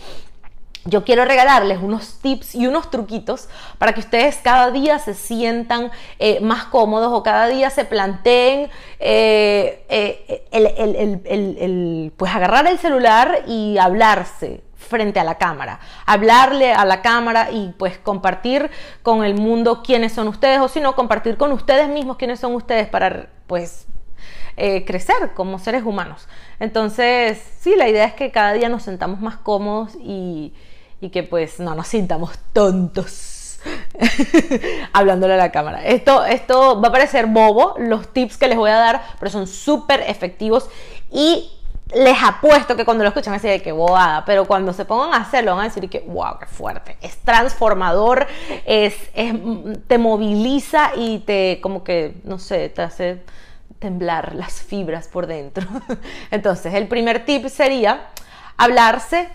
Yo 0.87 1.03
quiero 1.03 1.25
regalarles 1.25 1.79
unos 1.81 2.19
tips 2.19 2.53
y 2.53 2.67
unos 2.67 2.91
truquitos 2.91 3.49
para 3.79 3.93
que 3.93 4.01
ustedes 4.01 4.37
cada 4.43 4.69
día 4.69 4.99
se 4.99 5.15
sientan 5.15 5.89
eh, 6.19 6.39
más 6.41 6.65
cómodos 6.65 7.11
o 7.11 7.23
cada 7.23 7.47
día 7.47 7.71
se 7.71 7.85
planteen 7.85 8.69
eh, 8.99 9.83
eh, 9.89 10.45
el, 10.51 12.13
pues 12.15 12.35
agarrar 12.35 12.67
el 12.67 12.77
celular 12.77 13.45
y 13.47 13.79
hablarse, 13.79 14.61
frente 14.75 15.19
a 15.19 15.23
la 15.23 15.39
cámara, 15.39 15.79
hablarle 16.05 16.71
a 16.71 16.85
la 16.85 17.01
cámara 17.01 17.49
y 17.49 17.73
pues 17.79 17.97
compartir 17.97 18.69
con 19.01 19.23
el 19.23 19.33
mundo 19.33 19.81
quiénes 19.81 20.13
son 20.13 20.27
ustedes 20.27 20.59
o 20.59 20.67
si 20.67 20.81
no, 20.81 20.93
compartir 20.93 21.35
con 21.35 21.51
ustedes 21.51 21.89
mismos 21.89 22.17
quiénes 22.17 22.39
son 22.39 22.53
ustedes 22.53 22.87
para 22.87 23.29
pues 23.47 23.87
crecer 24.55 25.33
como 25.33 25.57
seres 25.57 25.83
humanos. 25.83 26.29
Entonces, 26.59 27.43
sí, 27.59 27.73
la 27.75 27.89
idea 27.89 28.05
es 28.05 28.13
que 28.13 28.31
cada 28.31 28.53
día 28.53 28.69
nos 28.69 28.83
sentamos 28.83 29.19
más 29.19 29.35
cómodos 29.35 29.95
y, 29.99 30.53
y 31.05 31.09
que 31.09 31.21
pues 31.21 31.59
no 31.59 31.75
nos 31.75 31.87
sintamos 31.87 32.31
tontos. 32.51 33.59
hablándole 34.93 35.33
a 35.33 35.37
la 35.37 35.51
cámara. 35.51 35.83
Esto, 35.85 36.25
esto 36.25 36.81
va 36.81 36.89
a 36.89 36.91
parecer 36.91 37.27
bobo, 37.27 37.75
los 37.79 38.11
tips 38.13 38.37
que 38.37 38.47
les 38.47 38.57
voy 38.57 38.69
a 38.69 38.75
dar, 38.75 39.01
pero 39.19 39.31
son 39.31 39.47
súper 39.47 40.01
efectivos 40.01 40.69
y 41.11 41.51
les 41.93 42.17
apuesto 42.23 42.75
que 42.75 42.85
cuando 42.85 43.03
lo 43.03 43.09
escuchan 43.09 43.33
así 43.33 43.47
de 43.47 43.61
que 43.61 43.71
bobada, 43.71 44.25
pero 44.25 44.45
cuando 44.45 44.73
se 44.73 44.85
pongan 44.85 45.13
a 45.13 45.23
hacerlo 45.23 45.51
van 45.51 45.61
a 45.61 45.63
decir 45.69 45.87
que 45.89 45.99
wow, 46.01 46.39
qué 46.39 46.47
fuerte. 46.47 46.97
Es 47.01 47.17
transformador, 47.17 48.27
es, 48.65 48.95
te 49.87 49.97
moviliza 49.97 50.91
y 50.95 51.19
te 51.19 51.59
como 51.61 51.83
que, 51.83 52.15
no 52.23 52.39
sé, 52.39 52.69
te 52.69 52.81
hace 52.81 53.23
temblar 53.79 54.33
las 54.35 54.61
fibras 54.61 55.07
por 55.07 55.27
dentro. 55.27 55.67
Entonces, 56.31 56.73
el 56.73 56.87
primer 56.87 57.25
tip 57.25 57.47
sería 57.47 58.07
hablarse 58.57 59.29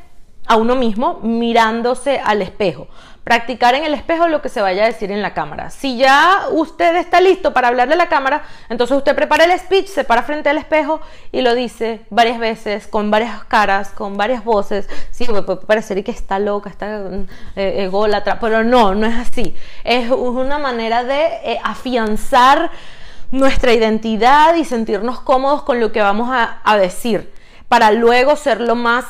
a 0.51 0.57
uno 0.57 0.75
mismo 0.75 1.21
mirándose 1.23 2.19
al 2.19 2.43
espejo 2.43 2.89
practicar 3.23 3.77
en 3.77 3.85
el 3.85 3.95
espejo 3.95 4.27
lo 4.27 4.43
que 4.43 4.49
se 4.49 4.61
vaya 4.61 4.83
a 4.83 4.87
decir 4.87 5.13
en 5.13 5.23
la 5.23 5.35
cámara. 5.35 5.71
Si 5.71 5.97
ya 5.97 6.47
usted 6.51 6.97
está 6.97 7.21
listo 7.21 7.53
para 7.53 7.69
hablarle 7.69 7.95
a 7.95 7.97
la 7.97 8.09
cámara, 8.09 8.43
entonces 8.69 8.97
usted 8.97 9.15
prepara 9.15 9.45
el 9.45 9.57
speech, 9.57 9.87
se 9.87 10.03
para 10.03 10.25
frente 10.25 10.49
al 10.49 10.59
espejo 10.59 11.01
y 11.31 11.43
lo 11.43 11.55
dice 11.55 12.01
varias 12.11 12.41
veces, 12.41 12.89
con 12.89 13.11
varias 13.13 13.45
caras, 13.45 13.91
con 13.91 14.17
varias 14.17 14.43
voces. 14.43 14.89
Sí, 15.13 15.27
puede 15.27 15.43
parecer 15.59 16.03
que 16.03 16.11
está 16.11 16.41
loca, 16.41 16.71
está 16.71 17.03
eh, 17.55 17.85
ególatra, 17.85 18.41
pero 18.41 18.65
no, 18.65 18.97
no 18.97 19.07
es 19.07 19.15
así. 19.17 19.55
Es 19.85 20.11
una 20.11 20.59
manera 20.59 21.05
de 21.05 21.27
eh, 21.45 21.61
afianzar 21.63 22.73
nuestra 23.31 23.73
identidad 23.73 24.57
y 24.57 24.65
sentirnos 24.65 25.21
cómodos 25.21 25.63
con 25.63 25.79
lo 25.79 25.93
que 25.93 26.01
vamos 26.01 26.31
a, 26.33 26.59
a 26.65 26.77
decir, 26.77 27.33
para 27.69 27.93
luego 27.93 28.35
ser 28.35 28.61
lo 28.61 28.75
más 28.75 29.05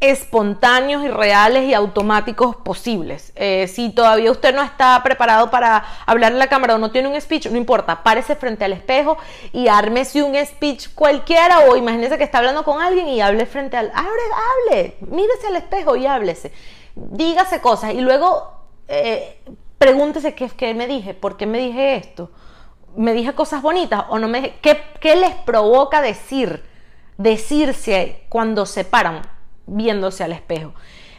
espontáneos 0.00 1.04
y 1.04 1.08
reales 1.08 1.64
y 1.64 1.74
automáticos 1.74 2.56
posibles. 2.56 3.32
Eh, 3.36 3.68
si 3.68 3.90
todavía 3.90 4.32
usted 4.32 4.54
no 4.54 4.62
está 4.62 5.00
preparado 5.02 5.50
para 5.50 5.84
hablar 6.06 6.32
en 6.32 6.38
la 6.38 6.48
cámara 6.48 6.74
o 6.74 6.78
no 6.78 6.90
tiene 6.90 7.08
un 7.08 7.20
speech, 7.20 7.48
no 7.48 7.58
importa, 7.58 8.02
párese 8.02 8.34
frente 8.34 8.64
al 8.64 8.72
espejo 8.72 9.18
y 9.52 9.68
ármese 9.68 10.22
un 10.22 10.34
speech 10.44 10.88
cualquiera 10.94 11.60
o 11.60 11.76
imagínese 11.76 12.16
que 12.16 12.24
está 12.24 12.38
hablando 12.38 12.64
con 12.64 12.80
alguien 12.80 13.08
y 13.08 13.20
hable 13.20 13.44
frente 13.44 13.76
al... 13.76 13.92
Hable, 13.94 14.22
hable, 14.70 14.96
mírese 15.00 15.48
al 15.48 15.56
espejo 15.56 15.96
y 15.96 16.06
háblese. 16.06 16.50
Dígase 16.94 17.60
cosas 17.60 17.92
y 17.92 18.00
luego 18.00 18.52
eh, 18.88 19.42
pregúntese 19.76 20.34
qué, 20.34 20.48
qué 20.48 20.72
me 20.72 20.86
dije, 20.86 21.12
por 21.12 21.36
qué 21.36 21.46
me 21.46 21.58
dije 21.58 21.96
esto. 21.96 22.30
¿Me 22.96 23.12
dije 23.12 23.34
cosas 23.34 23.60
bonitas 23.60 24.04
o 24.08 24.18
no 24.18 24.28
me... 24.28 24.56
¿Qué, 24.60 24.82
qué 24.98 25.14
les 25.14 25.34
provoca 25.34 26.00
decir? 26.00 26.64
Decirse 27.18 28.24
cuando 28.30 28.64
se 28.64 28.84
paran 28.84 29.39
viéndose 29.70 30.24
al 30.24 30.32
espejo. 30.32 30.72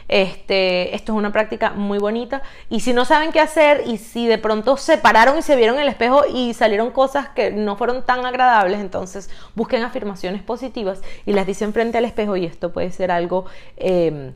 Este, 0.08 0.94
esto 0.94 1.14
es 1.14 1.18
una 1.18 1.32
práctica 1.32 1.72
muy 1.72 1.98
bonita 1.98 2.42
y 2.70 2.82
si 2.82 2.92
no 2.92 3.06
saben 3.06 3.32
qué 3.32 3.40
hacer 3.40 3.84
y 3.86 3.98
si 3.98 4.28
de 4.28 4.38
pronto 4.38 4.76
se 4.76 4.98
pararon 4.98 5.38
y 5.38 5.42
se 5.42 5.56
vieron 5.56 5.78
en 5.78 5.84
el 5.84 5.88
espejo 5.88 6.24
y 6.32 6.54
salieron 6.54 6.92
cosas 6.92 7.30
que 7.30 7.50
no 7.52 7.78
fueron 7.78 8.06
tan 8.06 8.26
agradables, 8.26 8.82
entonces 8.82 9.30
busquen 9.56 9.84
afirmaciones 9.84 10.44
positivas 10.44 11.02
y 11.26 11.32
las 11.32 11.48
dicen 11.48 11.72
frente 11.72 11.98
al 11.98 12.04
espejo 12.04 12.36
y 12.36 12.46
esto 12.46 12.74
puede 12.74 12.92
ser 12.92 13.10
algo 13.10 13.46
eh, 13.78 14.34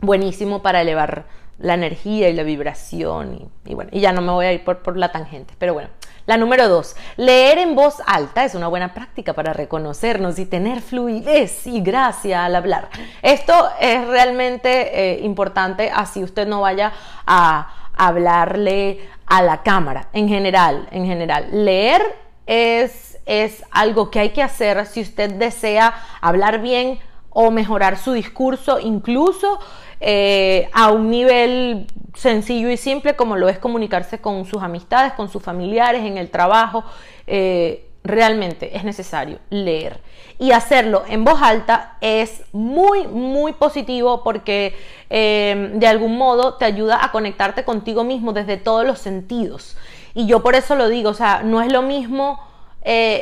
buenísimo 0.00 0.62
para 0.62 0.80
elevar 0.80 1.26
la 1.58 1.74
energía 1.74 2.30
y 2.30 2.32
la 2.32 2.42
vibración 2.42 3.50
y, 3.66 3.74
bueno, 3.74 3.90
y 3.92 4.00
ya 4.00 4.12
no 4.12 4.22
me 4.22 4.32
voy 4.32 4.46
a 4.46 4.52
ir 4.54 4.64
por, 4.64 4.78
por 4.78 4.96
la 4.96 5.12
tangente, 5.12 5.54
pero 5.58 5.74
bueno. 5.74 5.90
La 6.26 6.36
número 6.36 6.68
dos, 6.68 6.96
leer 7.16 7.58
en 7.58 7.74
voz 7.74 7.96
alta 8.06 8.44
es 8.44 8.54
una 8.54 8.68
buena 8.68 8.94
práctica 8.94 9.32
para 9.32 9.52
reconocernos 9.52 10.38
y 10.38 10.46
tener 10.46 10.80
fluidez 10.80 11.66
y 11.66 11.80
gracia 11.80 12.44
al 12.44 12.54
hablar. 12.54 12.88
Esto 13.22 13.70
es 13.80 14.06
realmente 14.06 15.14
eh, 15.14 15.20
importante 15.22 15.90
así 15.90 16.22
usted 16.22 16.46
no 16.46 16.60
vaya 16.60 16.92
a 17.26 17.90
hablarle 17.96 19.00
a 19.26 19.42
la 19.42 19.62
cámara 19.62 20.08
en 20.12 20.28
general, 20.28 20.88
en 20.92 21.06
general. 21.06 21.48
Leer 21.50 22.02
es 22.46 23.12
es 23.26 23.64
algo 23.70 24.10
que 24.10 24.18
hay 24.18 24.30
que 24.30 24.42
hacer 24.42 24.84
si 24.86 25.00
usted 25.00 25.34
desea 25.34 25.94
hablar 26.20 26.60
bien 26.60 26.98
o 27.34 27.50
mejorar 27.50 27.98
su 27.98 28.12
discurso, 28.12 28.78
incluso 28.78 29.58
eh, 30.00 30.68
a 30.72 30.90
un 30.90 31.10
nivel 31.10 31.86
sencillo 32.14 32.70
y 32.70 32.76
simple 32.76 33.14
como 33.14 33.36
lo 33.36 33.48
es 33.48 33.58
comunicarse 33.58 34.18
con 34.18 34.44
sus 34.44 34.62
amistades, 34.62 35.12
con 35.12 35.28
sus 35.28 35.42
familiares, 35.42 36.04
en 36.04 36.18
el 36.18 36.30
trabajo. 36.30 36.84
Eh, 37.26 37.88
realmente 38.04 38.76
es 38.76 38.82
necesario 38.82 39.38
leer. 39.48 40.00
Y 40.38 40.50
hacerlo 40.50 41.04
en 41.08 41.24
voz 41.24 41.40
alta 41.40 41.98
es 42.00 42.42
muy, 42.52 43.06
muy 43.06 43.52
positivo 43.52 44.24
porque 44.24 44.74
eh, 45.08 45.70
de 45.74 45.86
algún 45.86 46.18
modo 46.18 46.54
te 46.54 46.64
ayuda 46.64 47.04
a 47.04 47.12
conectarte 47.12 47.64
contigo 47.64 48.02
mismo 48.02 48.32
desde 48.32 48.56
todos 48.56 48.84
los 48.84 48.98
sentidos. 48.98 49.76
Y 50.14 50.26
yo 50.26 50.42
por 50.42 50.56
eso 50.56 50.74
lo 50.74 50.88
digo, 50.88 51.10
o 51.10 51.14
sea, 51.14 51.42
no 51.44 51.62
es 51.62 51.72
lo 51.72 51.82
mismo 51.82 52.40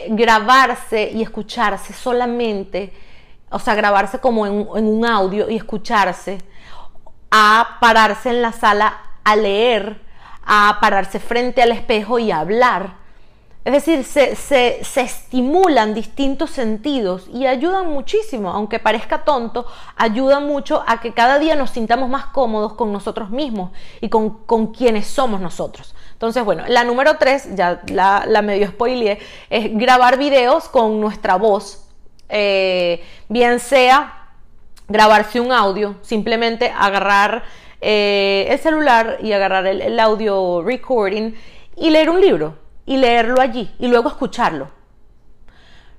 grabarse 0.09 1.11
y 1.12 1.21
escucharse 1.21 1.93
solamente, 1.93 2.95
o 3.50 3.59
sea, 3.59 3.75
grabarse 3.75 4.19
como 4.19 4.47
en 4.47 4.87
un 4.87 5.04
audio 5.04 5.50
y 5.50 5.57
escucharse 5.57 6.38
a 7.30 7.78
pararse 7.80 8.30
en 8.30 8.42
la 8.42 8.52
sala 8.52 8.99
a 9.25 9.37
leer, 9.37 10.00
a 10.45 10.78
pararse 10.80 11.21
frente 11.21 11.62
al 11.62 11.73
espejo 11.73 12.19
y 12.19 12.30
hablar. 12.30 13.00
Es 13.62 13.75
decir, 13.75 14.04
se, 14.04 14.80
estimulan 14.80 15.92
distintos 15.92 16.50
sentidos 16.50 17.28
y 17.33 17.47
ayudan 17.47 17.90
muchísimo, 17.90 18.50
aunque 18.50 18.78
parezca 18.78 19.23
tonto, 19.23 19.66
ayuda 19.97 20.40
mucho 20.40 20.83
a 20.87 21.00
que 21.00 21.12
cada 21.12 21.38
día 21.38 21.57
nos 21.57 21.71
sintamos 21.71 22.09
más 22.09 22.26
cómodos 22.26 22.73
con 22.73 22.90
nosotros 22.90 23.28
mismos 23.28 23.71
y 24.00 24.09
con, 24.09 24.73
quienes 24.73 25.09
somos 25.09 25.42
nosotros. 25.42 25.95
Entonces, 26.12 26.42
bueno, 26.42 26.64
la 26.69 26.85
número 26.85 27.19
tres, 27.19 27.54
ya 27.54 27.83
la, 27.88 28.40
medio 28.42 28.66
spoileé, 28.69 29.19
es 29.50 29.76
grabar 29.76 30.16
videos 30.16 30.69
con 30.71 30.99
nuestra 30.99 31.37
voz, 31.37 31.87
eh, 32.30 33.04
bien 33.28 33.58
sea 33.60 34.28
grabarse 34.88 35.40
un 35.40 35.52
audio, 35.52 35.96
simplemente 36.02 36.72
agarrar 36.76 37.44
eh, 37.80 38.46
el 38.50 38.58
celular 38.58 39.18
y 39.22 39.32
agarrar 39.32 39.66
el, 39.66 39.99
audio 40.00 40.62
recording 40.62 41.32
y 41.76 41.90
leer 41.90 42.10
un 42.10 42.20
libro 42.20 42.56
y 42.87 42.96
leerlo 42.96 43.40
allí 43.40 43.70
y 43.78 43.88
luego 43.88 44.08
escucharlo. 44.08 44.68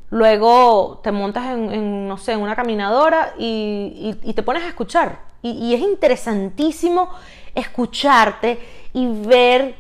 Luego 0.10 1.00
te 1.04 1.12
montas 1.12 1.46
en, 1.46 2.08
no 2.08 2.18
sé, 2.18 2.34
en 2.34 2.42
una 2.42 2.56
caminadora 2.56 3.34
y, 3.38 4.14
te 4.36 4.44
pones 4.44 4.64
a 4.64 4.68
escuchar. 4.68 5.20
y 5.42 5.74
es 5.74 5.82
interesantísimo 5.82 7.10
escucharte 7.56 8.60
y 8.94 9.08
ver 9.08 9.76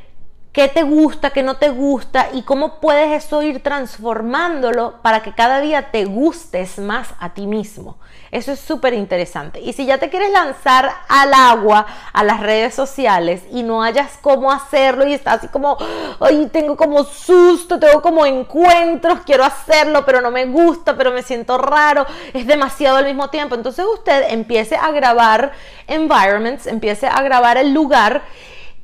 qué 0.51 0.67
te 0.67 0.84
gusta, 0.84 1.29
qué 1.29 1.43
no 1.43 1.55
te 1.55 1.70
gusta 1.70 2.27
y 2.34 2.41
cómo 2.41 2.81
puedes 2.81 3.24
eso 3.24 3.41
ir 3.41 3.63
transformándolo 3.63 4.96
para 5.01 5.24
que 5.24 5.34
cada 5.34 5.62
día 5.62 5.91
te 5.91 6.03
gustes 6.03 6.77
más 6.77 7.13
a 7.20 7.34
ti 7.34 7.48
mismo. 7.48 7.98
Eso 8.31 8.51
es 8.51 8.60
súper 8.60 8.93
interesante. 8.93 9.62
Y 9.62 9.72
si 9.72 9.86
ya 9.86 9.98
te 9.98 10.10
quieres 10.10 10.31
lanzar 10.31 10.91
al 11.08 11.34
agua, 11.34 11.86
a 12.12 12.24
las 12.25 12.41
redes 12.41 12.74
sociales 12.74 13.43
y 13.51 13.63
no 13.63 13.81
hayas 13.81 14.17
cómo 14.22 14.51
hacerlo 14.51 15.08
y 15.08 15.13
estás 15.13 15.38
así 15.38 15.48
como, 15.48 15.77
ay, 16.20 16.50
tengo 16.51 16.75
como 16.75 17.05
susto, 17.05 17.79
tengo 17.79 18.01
como 18.01 18.25
encuentros, 18.25 19.20
quiero 19.25 19.46
hacerlo, 19.46 20.05
pero 20.05 20.20
no 20.20 20.31
me 20.31 20.46
gusta, 20.46 20.98
pero 20.98 21.12
me 21.12 21.24
siento 21.24 21.58
raro, 21.58 22.05
es 22.34 22.46
demasiado 22.46 22.98
al 22.98 23.05
mismo 23.05 23.29
tiempo. 23.29 23.55
Entonces 23.55 23.86
usted 23.86 24.25
empiece 24.29 24.75
a 24.75 24.91
grabar 24.91 25.53
environments, 25.88 26.67
empiece 26.67 27.08
a 27.08 27.22
grabar 27.22 27.58
el 27.58 27.74
lugar 27.74 28.24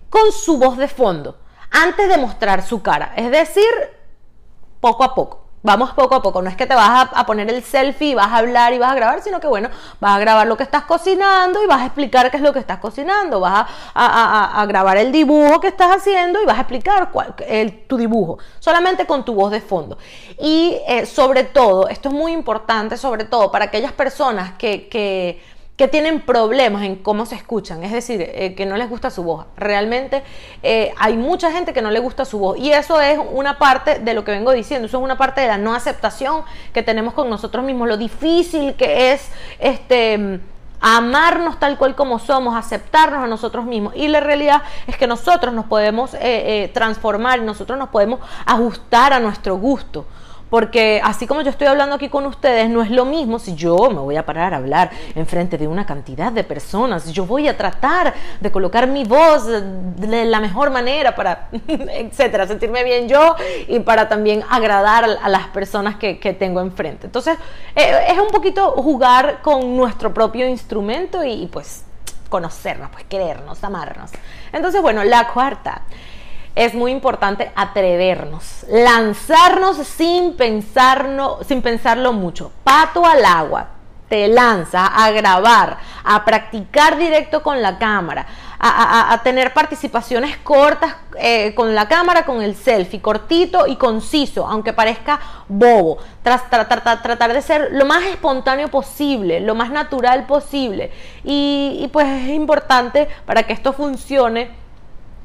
con 0.09 0.31
su 0.31 0.57
voz 0.57 0.77
de 0.77 0.87
fondo 0.87 1.35
antes 1.71 2.09
de 2.09 2.17
mostrar 2.17 2.63
su 2.63 2.81
cara. 2.81 3.13
Es 3.15 3.31
decir, 3.31 3.69
poco 4.79 5.03
a 5.03 5.13
poco. 5.15 5.47
Vamos 5.63 5.91
poco 5.91 6.15
a 6.15 6.21
poco, 6.21 6.41
no 6.41 6.49
es 6.49 6.55
que 6.55 6.67
te 6.67 6.75
vas 6.75 7.09
a, 7.11 7.25
poner 7.25 7.49
el 7.49 7.61
selfie 7.63 8.15
vas 8.15 8.27
a 8.27 8.37
hablar 8.37 8.71
y 8.73 8.77
vas 8.77 8.91
a 8.91 8.95
grabar, 8.95 9.21
sino 9.21 9.39
que 9.39 9.47
bueno, 9.47 9.69
vas 9.99 10.15
a 10.15 10.19
grabar 10.19 10.47
lo 10.47 10.55
que 10.55 10.63
estás 10.63 10.83
cocinando 10.83 11.61
y 11.61 11.67
vas 11.67 11.81
a 11.81 11.87
explicar 11.87 12.29
qué 12.31 12.37
es 12.37 12.43
lo 12.43 12.53
que 12.53 12.59
estás 12.59 12.77
cocinando, 12.77 13.39
vas 13.39 13.67
a, 13.93 14.65
grabar 14.67 14.97
el 14.97 15.11
dibujo 15.11 15.59
que 15.59 15.67
estás 15.67 15.93
haciendo 15.93 16.41
y 16.41 16.45
vas 16.45 16.57
a 16.57 16.61
explicar 16.61 17.11
tu 17.87 17.97
dibujo, 17.97 18.37
solamente 18.59 19.05
con 19.05 19.25
tu 19.25 19.33
voz 19.33 19.51
de 19.51 19.59
fondo. 19.59 19.97
Y 20.39 20.77
eh, 20.87 21.05
sobre 21.05 21.43
todo, 21.43 21.89
esto 21.89 22.09
es 22.09 22.15
muy 22.15 22.31
importante, 22.31 22.95
sobre 22.95 23.25
todo 23.25 23.51
para 23.51 23.65
aquellas 23.65 23.91
personas 23.91 24.53
que 24.53 25.41
que 25.77 25.87
tienen 25.87 26.21
problemas 26.21 26.81
en 26.83 26.95
cómo 26.95 27.27
se 27.27 27.35
escuchan, 27.35 27.83
es 27.83 27.91
decir, 27.91 28.19
eh, 28.19 28.55
que 28.55 28.65
no 28.65 28.77
les 28.77 28.89
gusta 28.89 29.11
su 29.11 29.23
voz. 29.23 29.45
Realmente 29.55 30.23
eh, 30.63 30.91
hay 30.97 31.15
mucha 31.17 31.51
gente 31.51 31.71
que 31.71 31.83
no 31.83 31.91
le 31.91 31.99
gusta 31.99 32.25
su 32.25 32.39
voz 32.39 32.57
y 32.57 32.71
eso 32.71 32.99
es 32.99 33.19
una 33.31 33.59
parte 33.59 33.99
de 33.99 34.13
lo 34.15 34.25
que 34.25 34.31
vengo 34.31 34.51
diciendo, 34.51 34.87
eso 34.87 34.97
es 34.97 35.03
una 35.03 35.17
parte 35.17 35.41
de 35.41 35.47
la 35.47 35.59
no 35.59 35.75
aceptación 35.75 36.41
que 36.73 36.81
tenemos 36.81 37.13
con 37.13 37.29
nosotros 37.29 37.63
mismos, 37.63 37.87
lo 37.87 37.95
difícil 37.95 38.73
que 38.73 39.13
es 39.13 39.29
este 39.59 40.39
amarnos 40.79 41.59
tal 41.59 41.77
cual 41.77 41.95
como 41.95 42.19
somos, 42.19 42.55
aceptarnos 42.55 43.23
a 43.23 43.27
nosotros 43.27 43.65
mismos. 43.65 43.93
Y 43.95 44.07
la 44.09 44.19
realidad 44.19 44.61
es 44.85 44.95
que 44.95 45.07
nosotros 45.07 45.53
nos 45.53 45.65
podemos 45.65 46.15
eh, 46.19 46.69
transformar 46.73 47.39
y 47.39 47.41
nosotros 47.41 47.79
nos 47.79 47.89
podemos 47.89 48.19
ajustar 48.45 49.13
a 49.13 49.19
nuestro 49.19 49.57
gusto. 49.57 50.05
Porque 50.49 51.01
así 51.03 51.27
como 51.27 51.41
yo 51.41 51.49
estoy 51.49 51.67
hablando 51.67 51.95
aquí 51.95 52.09
con 52.09 52.25
ustedes, 52.25 52.69
no 52.69 52.81
es 52.81 52.89
lo 52.89 53.05
mismo 53.05 53.37
si 53.39 53.55
yo 53.55 53.89
me 53.89 53.99
voy 53.99 54.15
a 54.15 54.25
parar 54.25 54.53
a 54.53 54.57
hablar 54.57 54.91
en 55.15 55.27
frente 55.27 55.57
de 55.57 55.67
una 55.67 55.85
cantidad 55.85 56.31
de 56.31 56.43
personas. 56.43 57.11
Yo 57.11 57.25
voy 57.25 57.47
a 57.47 57.57
tratar 57.57 58.13
de 58.39 58.51
colocar 58.51 58.87
mi 58.87 59.03
voz 59.03 59.45
de 59.45 60.25
la 60.25 60.39
mejor 60.39 60.69
manera 60.69 61.15
para, 61.15 61.49
etcétera, 61.67 62.47
sentirme 62.47 62.83
bien 62.83 63.09
yo 63.09 63.35
y 63.67 63.79
para 63.79 64.07
también 64.07 64.43
agradar 64.49 65.05
a 65.21 65.29
las 65.29 65.47
personas 65.47 65.95
que, 65.95 66.17
tengo 66.37 66.59
enfrente. 66.59 67.05
Entonces, 67.07 67.37
eh, 67.73 68.07
es 68.09 68.19
un 68.19 68.27
poquito 68.27 68.71
jugar 68.71 69.41
con 69.41 69.77
nuestro 69.77 70.13
propio 70.13 70.47
instrumento 70.47 71.23
y, 71.23 71.31
y 71.31 71.47
pues 71.47 71.83
conocernos, 72.29 72.89
pues 72.91 73.05
querernos, 73.05 73.63
amarnos. 73.63 74.11
Entonces, 74.51 74.81
bueno, 74.81 75.03
la 75.03 75.29
cuarta 75.29 75.83
es 76.57 76.73
muy 76.73 76.91
importante 76.91 77.51
atrevernos, 77.55 78.65
lanzarnos 78.67 79.77
sin 79.77 80.35
pensarlo, 80.35 81.37
sin 81.47 81.61
pensarlo 81.61 82.13
mucho. 82.13 82.51
Pato 82.63 83.05
al 83.05 83.23
agua, 83.23 83.67
te 84.09 84.27
lanza 84.27 84.87
a 84.87 85.11
grabar, 85.11 85.77
a 86.03 86.25
practicar 86.25 86.97
directo 86.97 87.43
con 87.43 87.61
la 87.61 87.77
cámara, 87.77 88.25
a, 88.59 89.21
tener 89.23 89.53
participaciones 89.53 90.37
cortas 90.37 90.95
eh, 91.19 91.53
con 91.53 91.75
la 91.75 91.87
cámara, 91.87 92.25
con 92.25 92.41
el 92.41 92.55
selfie, 92.55 93.01
cortito 93.01 93.67
y 93.67 93.75
conciso, 93.75 94.47
aunque 94.47 94.73
parezca 94.73 95.19
bobo. 95.47 95.99
tratar 96.23 97.33
de 97.33 97.41
ser 97.43 97.69
lo 97.73 97.85
más 97.85 98.03
espontáneo 98.05 98.69
posible, 98.69 99.41
lo 99.41 99.53
más 99.53 99.69
natural 99.69 100.25
posible. 100.25 100.91
Y 101.23 101.87
pues 101.93 102.07
es 102.07 102.29
importante 102.29 103.07
para 103.27 103.43
que 103.43 103.53
esto 103.53 103.73
funcione 103.73 104.66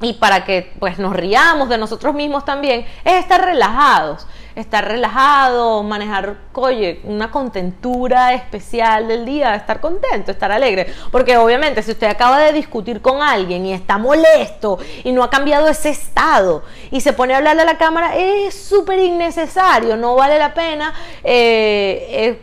y 0.03 0.13
para 0.13 0.45
que 0.45 0.71
pues 0.79 0.99
nos 0.99 1.15
riamos 1.15 1.69
de 1.69 1.77
nosotros 1.77 2.13
mismos 2.13 2.45
también, 2.45 2.85
es 3.03 3.13
estar 3.13 3.43
relajados, 3.43 4.27
estar 4.55 4.87
relajado, 4.87 5.81
manejar, 5.83 6.37
oye, 6.53 7.01
una 7.05 7.31
contentura 7.31 8.33
especial 8.33 9.07
del 9.07 9.25
día, 9.25 9.55
estar 9.55 9.79
contento, 9.79 10.31
estar 10.31 10.51
alegre, 10.51 10.93
porque 11.11 11.37
obviamente 11.37 11.81
si 11.81 11.91
usted 11.91 12.07
acaba 12.07 12.39
de 12.39 12.53
discutir 12.53 13.01
con 13.01 13.21
alguien 13.21 13.65
y 13.65 13.73
está 13.73 13.97
molesto 13.97 14.77
y 15.03 15.11
no 15.11 15.23
ha 15.23 15.29
cambiado 15.29 15.67
ese 15.67 15.89
estado 15.89 16.63
y 16.91 17.01
se 17.01 17.13
pone 17.13 17.33
a 17.33 17.37
hablarle 17.37 17.63
a 17.63 17.65
la 17.65 17.77
cámara, 17.77 18.15
es 18.15 18.53
súper 18.53 18.99
innecesario, 18.99 19.95
no 19.95 20.15
vale 20.15 20.37
la 20.37 20.53
pena 20.53 20.93
eh, 21.23 22.07
eh, 22.09 22.41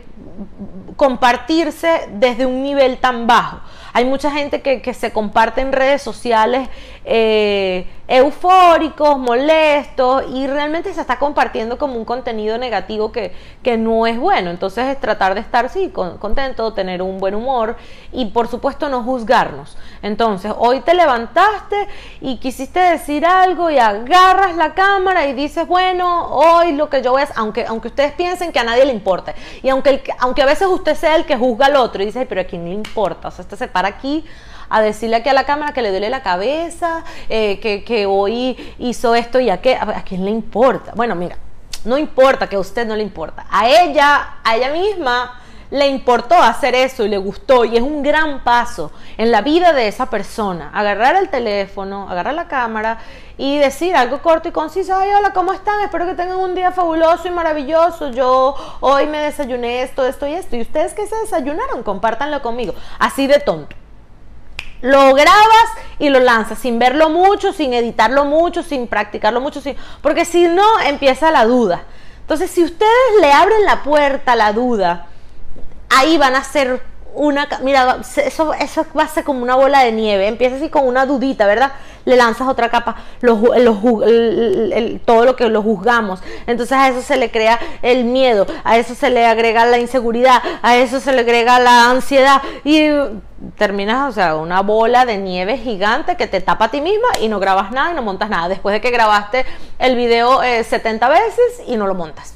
compartirse 0.95 2.09
desde 2.11 2.45
un 2.45 2.61
nivel 2.61 2.97
tan 2.97 3.25
bajo. 3.27 3.59
Hay 3.93 4.05
mucha 4.05 4.31
gente 4.31 4.61
que, 4.61 4.93
se 4.93 5.11
comparte 5.11 5.61
en 5.61 5.71
redes 5.71 6.01
sociales 6.01 6.69
eh, 7.05 7.85
eufóricos, 8.11 9.17
molestos 9.17 10.25
y 10.33 10.45
realmente 10.45 10.93
se 10.93 10.99
está 10.99 11.17
compartiendo 11.17 11.77
como 11.77 11.95
un 11.95 12.03
contenido 12.03 12.57
negativo 12.57 13.13
que, 13.13 13.33
que 13.63 13.77
no 13.77 14.05
es 14.05 14.19
bueno. 14.19 14.49
Entonces 14.49 14.85
es 14.87 14.99
tratar 14.99 15.33
de 15.33 15.39
estar, 15.39 15.69
sí, 15.69 15.89
contento, 15.89 16.73
tener 16.73 17.01
un 17.01 17.19
buen 17.19 17.35
humor 17.35 17.77
y 18.11 18.25
por 18.25 18.49
supuesto 18.49 18.89
no 18.89 19.01
juzgarnos. 19.03 19.77
Entonces 20.01 20.51
hoy 20.57 20.81
te 20.81 20.93
levantaste 20.93 21.87
y 22.19 22.35
quisiste 22.35 22.81
decir 22.81 23.25
algo 23.25 23.69
y 23.69 23.79
agarras 23.79 24.57
la 24.57 24.73
cámara 24.73 25.25
y 25.27 25.33
dices, 25.33 25.65
bueno, 25.65 26.27
hoy 26.31 26.73
lo 26.73 26.89
que 26.89 27.01
yo 27.01 27.11
voy 27.11 27.21
a 27.21 27.29
aunque, 27.37 27.65
aunque 27.65 27.87
ustedes 27.87 28.11
piensen 28.11 28.51
que 28.51 28.59
a 28.59 28.65
nadie 28.65 28.83
le 28.83 28.91
importa 28.91 29.33
y 29.63 29.69
aunque, 29.69 30.03
aunque 30.19 30.41
a 30.41 30.45
veces 30.45 30.67
usted 30.67 30.95
sea 30.95 31.15
el 31.15 31.25
que 31.25 31.37
juzga 31.37 31.67
al 31.67 31.77
otro 31.77 32.03
y 32.03 32.07
dice, 32.07 32.25
pero 32.25 32.41
a 32.41 32.43
quién 32.43 32.65
le 32.65 32.71
importa, 32.71 33.29
o 33.29 33.31
sea, 33.31 33.43
este 33.43 33.55
se 33.55 33.69
para 33.69 33.87
aquí 33.87 34.25
a 34.71 34.81
decirle 34.81 35.17
aquí 35.17 35.29
a 35.29 35.33
la 35.33 35.45
cámara 35.45 35.73
que 35.73 35.81
le 35.81 35.91
duele 35.91 36.09
la 36.09 36.23
cabeza, 36.23 37.03
eh, 37.29 37.59
que, 37.59 38.05
hoy 38.05 38.57
hizo 38.79 39.13
esto 39.13 39.39
y 39.39 39.49
a 39.49 39.61
qué, 39.61 39.75
a 39.75 40.03
quién 40.03 40.25
le 40.25 40.31
importa. 40.31 40.93
Bueno, 40.95 41.13
mira, 41.13 41.37
no 41.85 41.97
importa 41.97 42.47
que 42.47 42.55
a 42.55 42.59
usted 42.59 42.87
no 42.87 42.95
le 42.95 43.03
importa, 43.03 43.45
a 43.49 43.67
ella, 43.67 44.37
a 44.43 44.55
ella 44.55 44.71
misma 44.71 45.37
le 45.71 45.87
importó 45.87 46.35
hacer 46.35 46.75
eso 46.75 47.05
y 47.05 47.07
le 47.07 47.17
gustó 47.17 47.63
y 47.63 47.77
es 47.77 47.81
un 47.81 48.03
gran 48.03 48.43
paso 48.43 48.91
en 49.17 49.31
la 49.31 49.41
vida 49.41 49.71
de 49.71 49.87
esa 49.87 50.09
persona. 50.09 50.69
Agarrar 50.73 51.15
el 51.15 51.29
teléfono, 51.29 52.09
agarrar 52.09 52.33
la 52.33 52.49
cámara 52.49 52.99
y 53.37 53.57
decir 53.57 53.95
algo 53.95 54.21
corto 54.21 54.49
y 54.49 54.51
conciso, 54.51 54.93
ay, 54.95 55.09
hola, 55.17 55.31
¿cómo 55.31 55.53
están? 55.53 55.81
Espero 55.81 56.05
que 56.05 56.13
tengan 56.13 56.37
un 56.37 56.55
día 56.55 56.71
fabuloso 56.71 57.27
y 57.27 57.31
maravilloso. 57.31 58.11
Yo 58.11 58.53
hoy 58.81 59.07
me 59.07 59.19
desayuné 59.19 59.81
esto, 59.81 60.05
esto 60.05 60.27
y 60.27 60.33
esto. 60.33 60.57
¿Y 60.57 60.61
ustedes 60.61 60.93
qué 60.93 61.07
se 61.07 61.15
desayunaron? 61.15 61.83
Compártanlo 61.83 62.41
conmigo. 62.41 62.75
Así 62.99 63.25
de 63.27 63.39
tonto. 63.39 63.80
Lo 64.81 65.13
grabas 65.13 65.69
y 65.99 66.09
lo 66.09 66.19
lanzas 66.19 66.57
sin 66.59 66.79
verlo 66.79 67.09
mucho, 67.09 67.53
sin 67.53 67.73
editarlo 67.73 68.25
mucho, 68.25 68.63
sin 68.63 68.87
practicarlo 68.87 69.39
mucho, 69.39 69.61
sin... 69.61 69.75
porque 70.01 70.25
si 70.25 70.47
no 70.47 70.79
empieza 70.79 71.31
la 71.31 71.45
duda. 71.45 71.83
Entonces, 72.21 72.49
si 72.49 72.63
ustedes 72.63 72.91
le 73.19 73.31
abren 73.31 73.65
la 73.65 73.83
puerta 73.83 74.31
a 74.31 74.35
la 74.35 74.53
duda, 74.53 75.07
ahí 75.89 76.17
van 76.17 76.35
a 76.35 76.43
ser 76.43 76.81
una, 77.13 77.47
mira, 77.61 77.97
eso, 78.23 78.53
eso 78.53 78.85
va 78.97 79.03
a 79.03 79.07
ser 79.07 79.23
como 79.23 79.43
una 79.43 79.55
bola 79.55 79.83
de 79.83 79.91
nieve, 79.91 80.27
empieza 80.27 80.55
así 80.55 80.69
con 80.69 80.87
una 80.87 81.05
dudita, 81.05 81.45
¿verdad? 81.45 81.73
Le 82.05 82.15
lanzas 82.15 82.47
otra 82.47 82.69
capa, 82.69 82.95
todo 83.21 85.25
lo 85.25 85.35
que 85.35 85.49
lo 85.49 85.61
juzgamos, 85.61 86.21
entonces 86.47 86.77
a 86.77 86.89
eso 86.89 87.01
se 87.01 87.17
le 87.17 87.31
crea 87.31 87.59
el 87.81 88.05
miedo, 88.05 88.45
a 88.63 88.77
eso 88.77 88.95
se 88.95 89.09
le 89.09 89.25
agrega 89.25 89.65
la 89.65 89.77
inseguridad, 89.77 90.41
a 90.61 90.77
eso 90.77 90.99
se 90.99 91.13
le 91.13 91.21
agrega 91.21 91.59
la 91.59 91.89
ansiedad 91.89 92.41
y 92.63 92.89
terminas, 93.57 94.09
o 94.09 94.11
sea, 94.11 94.35
una 94.35 94.61
bola 94.61 95.05
de 95.05 95.17
nieve 95.17 95.57
gigante 95.57 96.15
que 96.15 96.27
te 96.27 96.41
tapa 96.41 96.65
a 96.65 96.71
ti 96.71 96.81
misma 96.81 97.07
y 97.19 97.27
no 97.27 97.39
grabas 97.39 97.71
nada 97.71 97.91
y 97.91 97.95
no 97.95 98.01
montas 98.01 98.29
nada, 98.29 98.49
después 98.49 98.73
de 98.73 98.81
que 98.81 98.91
grabaste 98.91 99.45
el 99.79 99.95
video 99.95 100.41
70 100.41 101.05
eh, 101.05 101.09
veces 101.09 101.67
y 101.67 101.77
no 101.77 101.87
lo 101.87 101.95
montas. 101.95 102.35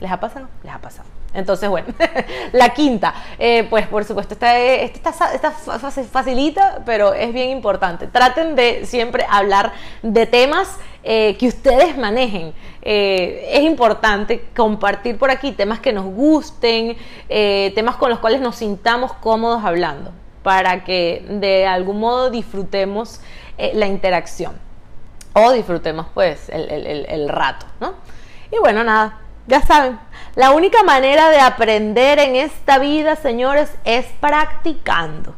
¿Les 0.00 0.10
ha 0.10 0.20
pasado? 0.20 0.48
Les 0.62 0.72
ha 0.72 0.78
pasado. 0.78 1.17
Entonces, 1.34 1.68
bueno, 1.68 1.88
la 2.52 2.70
quinta, 2.70 3.14
eh, 3.38 3.66
pues 3.68 3.86
por 3.86 4.04
supuesto, 4.04 4.34
esta, 4.34 4.58
esta, 4.58 5.10
esta, 5.34 5.50
facilita, 5.50 6.82
pero 6.86 7.12
es 7.12 7.32
bien 7.32 7.50
importante. 7.50 8.06
Traten 8.06 8.56
de 8.56 8.86
siempre 8.86 9.26
hablar 9.28 9.72
de 10.02 10.26
temas 10.26 10.78
eh, 11.04 11.36
que 11.38 11.48
ustedes 11.48 11.96
manejen. 11.98 12.54
Eh, 12.80 13.50
es 13.52 13.62
importante 13.62 14.46
compartir 14.56 15.18
por 15.18 15.30
aquí 15.30 15.52
temas 15.52 15.80
que 15.80 15.92
nos 15.92 16.06
gusten, 16.06 16.96
temas 17.28 17.96
con 17.96 18.08
los 18.08 18.20
cuales 18.20 18.40
nos 18.40 18.56
sintamos 18.56 19.12
cómodos 19.14 19.64
hablando, 19.64 20.12
para 20.42 20.84
que 20.84 21.26
de 21.28 21.66
algún 21.66 22.00
modo 22.00 22.30
disfrutemos 22.30 23.20
la 23.74 23.86
interacción 23.86 24.52
o 25.34 25.52
disfrutemos 25.52 26.06
pues 26.14 26.48
el, 26.48 26.70
el 26.70 27.28
rato, 27.28 27.66
¿no? 27.80 27.94
Y 28.50 28.58
bueno, 28.58 28.82
nada, 28.82 29.18
ya 29.48 29.62
saben, 29.62 29.98
la 30.36 30.52
única 30.52 30.82
manera 30.84 31.30
de 31.30 31.40
aprender 31.40 32.18
en 32.18 32.36
esta 32.36 32.78
vida, 32.78 33.16
señores, 33.16 33.70
es 33.84 34.06
practicando. 34.20 35.34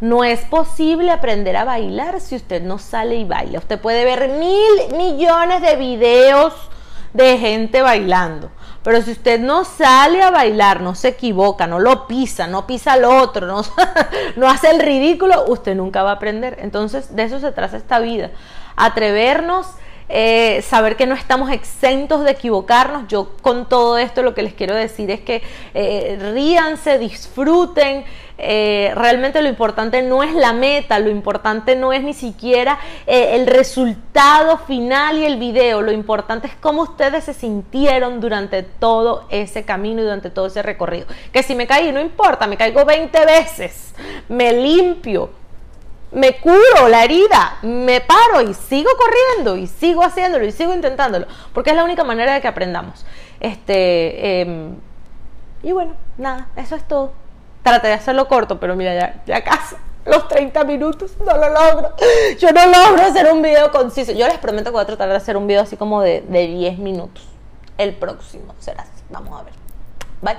No 0.00 0.22
es 0.22 0.40
posible 0.42 1.10
aprender 1.10 1.56
a 1.56 1.64
bailar 1.64 2.20
si 2.20 2.36
usted 2.36 2.62
no 2.62 2.78
sale 2.78 3.16
y 3.16 3.24
baila. 3.24 3.58
Usted 3.58 3.80
puede 3.80 4.04
ver 4.04 4.28
mil 4.28 4.96
millones 4.96 5.60
de 5.62 5.76
videos 5.76 6.54
de 7.14 7.38
gente 7.38 7.82
bailando. 7.82 8.50
Pero 8.84 9.02
si 9.02 9.10
usted 9.10 9.40
no 9.40 9.64
sale 9.64 10.22
a 10.22 10.30
bailar, 10.30 10.82
no 10.82 10.94
se 10.94 11.08
equivoca, 11.08 11.66
no 11.66 11.80
lo 11.80 12.06
pisa, 12.06 12.46
no 12.46 12.66
pisa 12.66 12.92
al 12.92 13.04
otro, 13.04 13.46
no, 13.46 13.62
no 14.36 14.48
hace 14.48 14.70
el 14.70 14.78
ridículo, 14.78 15.46
usted 15.48 15.74
nunca 15.74 16.02
va 16.02 16.10
a 16.10 16.14
aprender. 16.14 16.58
Entonces, 16.60 17.16
de 17.16 17.24
eso 17.24 17.40
se 17.40 17.50
trata 17.50 17.76
esta 17.76 17.98
vida. 17.98 18.30
Atrevernos 18.76 19.66
eh, 20.08 20.62
saber 20.62 20.96
que 20.96 21.06
no 21.06 21.14
estamos 21.14 21.50
exentos 21.50 22.24
de 22.24 22.30
equivocarnos. 22.30 23.08
Yo 23.08 23.32
con 23.42 23.68
todo 23.68 23.98
esto 23.98 24.22
lo 24.22 24.34
que 24.34 24.42
les 24.42 24.54
quiero 24.54 24.74
decir 24.74 25.10
es 25.10 25.20
que 25.20 25.42
eh, 25.74 26.18
ríanse, 26.32 26.98
disfruten. 26.98 28.04
Eh, 28.40 28.92
realmente 28.94 29.42
lo 29.42 29.48
importante 29.48 30.00
no 30.00 30.22
es 30.22 30.32
la 30.32 30.52
meta, 30.52 31.00
lo 31.00 31.10
importante 31.10 31.74
no 31.74 31.92
es 31.92 32.04
ni 32.04 32.14
siquiera 32.14 32.78
el 33.04 33.48
resultado 33.48 34.58
final 34.58 35.18
y 35.18 35.24
el 35.24 35.38
video, 35.38 35.82
lo 35.82 35.90
importante 35.90 36.46
es 36.46 36.54
cómo 36.60 36.82
ustedes 36.82 37.24
se 37.24 37.34
sintieron 37.34 38.20
durante 38.20 38.62
todo 38.62 39.26
ese 39.30 39.64
camino 39.64 40.02
y 40.02 40.04
durante 40.04 40.30
todo 40.30 40.46
ese 40.46 40.62
recorrido. 40.62 41.06
Que 41.32 41.42
si 41.42 41.56
me 41.56 41.66
caí, 41.66 41.90
no 41.90 42.00
importa, 42.00 42.46
me 42.46 42.56
caigo 42.56 42.84
20 42.84 43.26
veces, 43.26 43.92
me 44.28 44.52
limpio, 44.52 45.30
me 46.10 46.38
curo 46.38 46.88
la 46.88 47.04
herida, 47.04 47.58
me 47.62 48.00
paro 48.00 48.40
y 48.40 48.54
sigo 48.54 48.90
corriendo 48.96 49.56
y 49.56 49.66
sigo 49.66 50.02
haciéndolo 50.02 50.44
y 50.44 50.52
sigo 50.52 50.74
intentándolo, 50.74 51.26
porque 51.52 51.70
es 51.70 51.76
la 51.76 51.84
única 51.84 52.04
manera 52.04 52.34
de 52.34 52.40
que 52.40 52.48
aprendamos. 52.48 53.04
Este, 53.40 54.40
em, 54.40 54.76
y 55.62 55.72
bueno, 55.72 55.94
nada, 56.16 56.48
eso 56.56 56.76
es 56.76 56.86
todo. 56.86 57.12
Traté 57.62 57.88
de 57.88 57.94
hacerlo 57.94 58.28
corto, 58.28 58.58
pero 58.60 58.76
mira, 58.76 58.94
ya, 58.94 59.22
ya 59.26 59.44
casi 59.44 59.76
los 60.08 60.26
30 60.28 60.64
minutos, 60.64 61.12
no 61.18 61.36
lo 61.36 61.48
logro. 61.50 61.94
Yo 62.38 62.50
no 62.52 62.64
logro 62.66 63.02
hacer 63.02 63.30
un 63.30 63.42
video 63.42 63.70
conciso. 63.70 64.12
Yo 64.12 64.26
les 64.26 64.38
prometo 64.38 64.70
que 64.70 64.72
voy 64.72 64.82
a 64.82 64.86
tratar 64.86 65.08
de 65.08 65.16
hacer 65.16 65.36
un 65.36 65.46
video 65.46 65.62
así 65.62 65.76
como 65.76 66.00
de, 66.00 66.22
de 66.22 66.46
10 66.46 66.78
minutos. 66.78 67.28
El 67.76 67.94
próximo 67.94 68.54
será 68.58 68.82
así. 68.82 69.04
Vamos 69.10 69.38
a 69.38 69.44
ver. 69.44 69.52
Bye. 70.22 70.38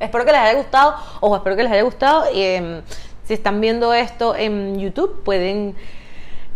Espero 0.00 0.24
que 0.24 0.32
les 0.32 0.40
haya 0.40 0.54
gustado. 0.54 0.94
Ojo, 1.20 1.36
espero 1.36 1.56
que 1.56 1.62
les 1.62 1.72
haya 1.72 1.82
gustado. 1.82 2.32
Y, 2.32 2.42
em, 2.42 2.82
si 3.24 3.34
están 3.34 3.60
viendo 3.60 3.92
esto 3.94 4.36
en 4.36 4.78
YouTube, 4.78 5.22
pueden 5.22 5.74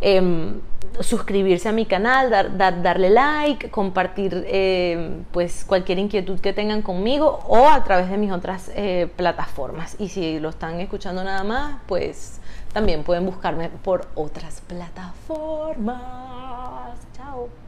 em, 0.00 0.61
suscribirse 1.00 1.68
a 1.68 1.72
mi 1.72 1.87
canal, 1.87 2.31
dar, 2.31 2.83
darle 2.83 3.11
like, 3.11 3.70
compartir 3.70 4.44
em, 4.48 5.24
pues 5.33 5.64
cualquier 5.64 5.98
inquietud 5.98 6.40
que 6.40 6.52
tengan 6.52 6.83
conmigo 6.83 7.40
o 7.46 7.68
a 7.68 7.83
través 7.85 8.11
de 8.11 8.16
mis 8.16 8.33
otras 8.33 8.70
eh, 8.74 9.09
plataformas. 9.16 9.96
Y 9.98 10.09
si 10.09 10.38
lo 10.40 10.50
están 10.50 10.81
escuchando 10.81 11.24
nada 11.24 11.44
más, 11.44 11.81
pues 11.87 12.40
también 12.72 13.02
pueden 13.02 13.24
buscarme 13.26 13.68
por 13.68 14.07
otras 14.14 14.61
plataformas. 14.62 15.98
Chao. 17.16 17.67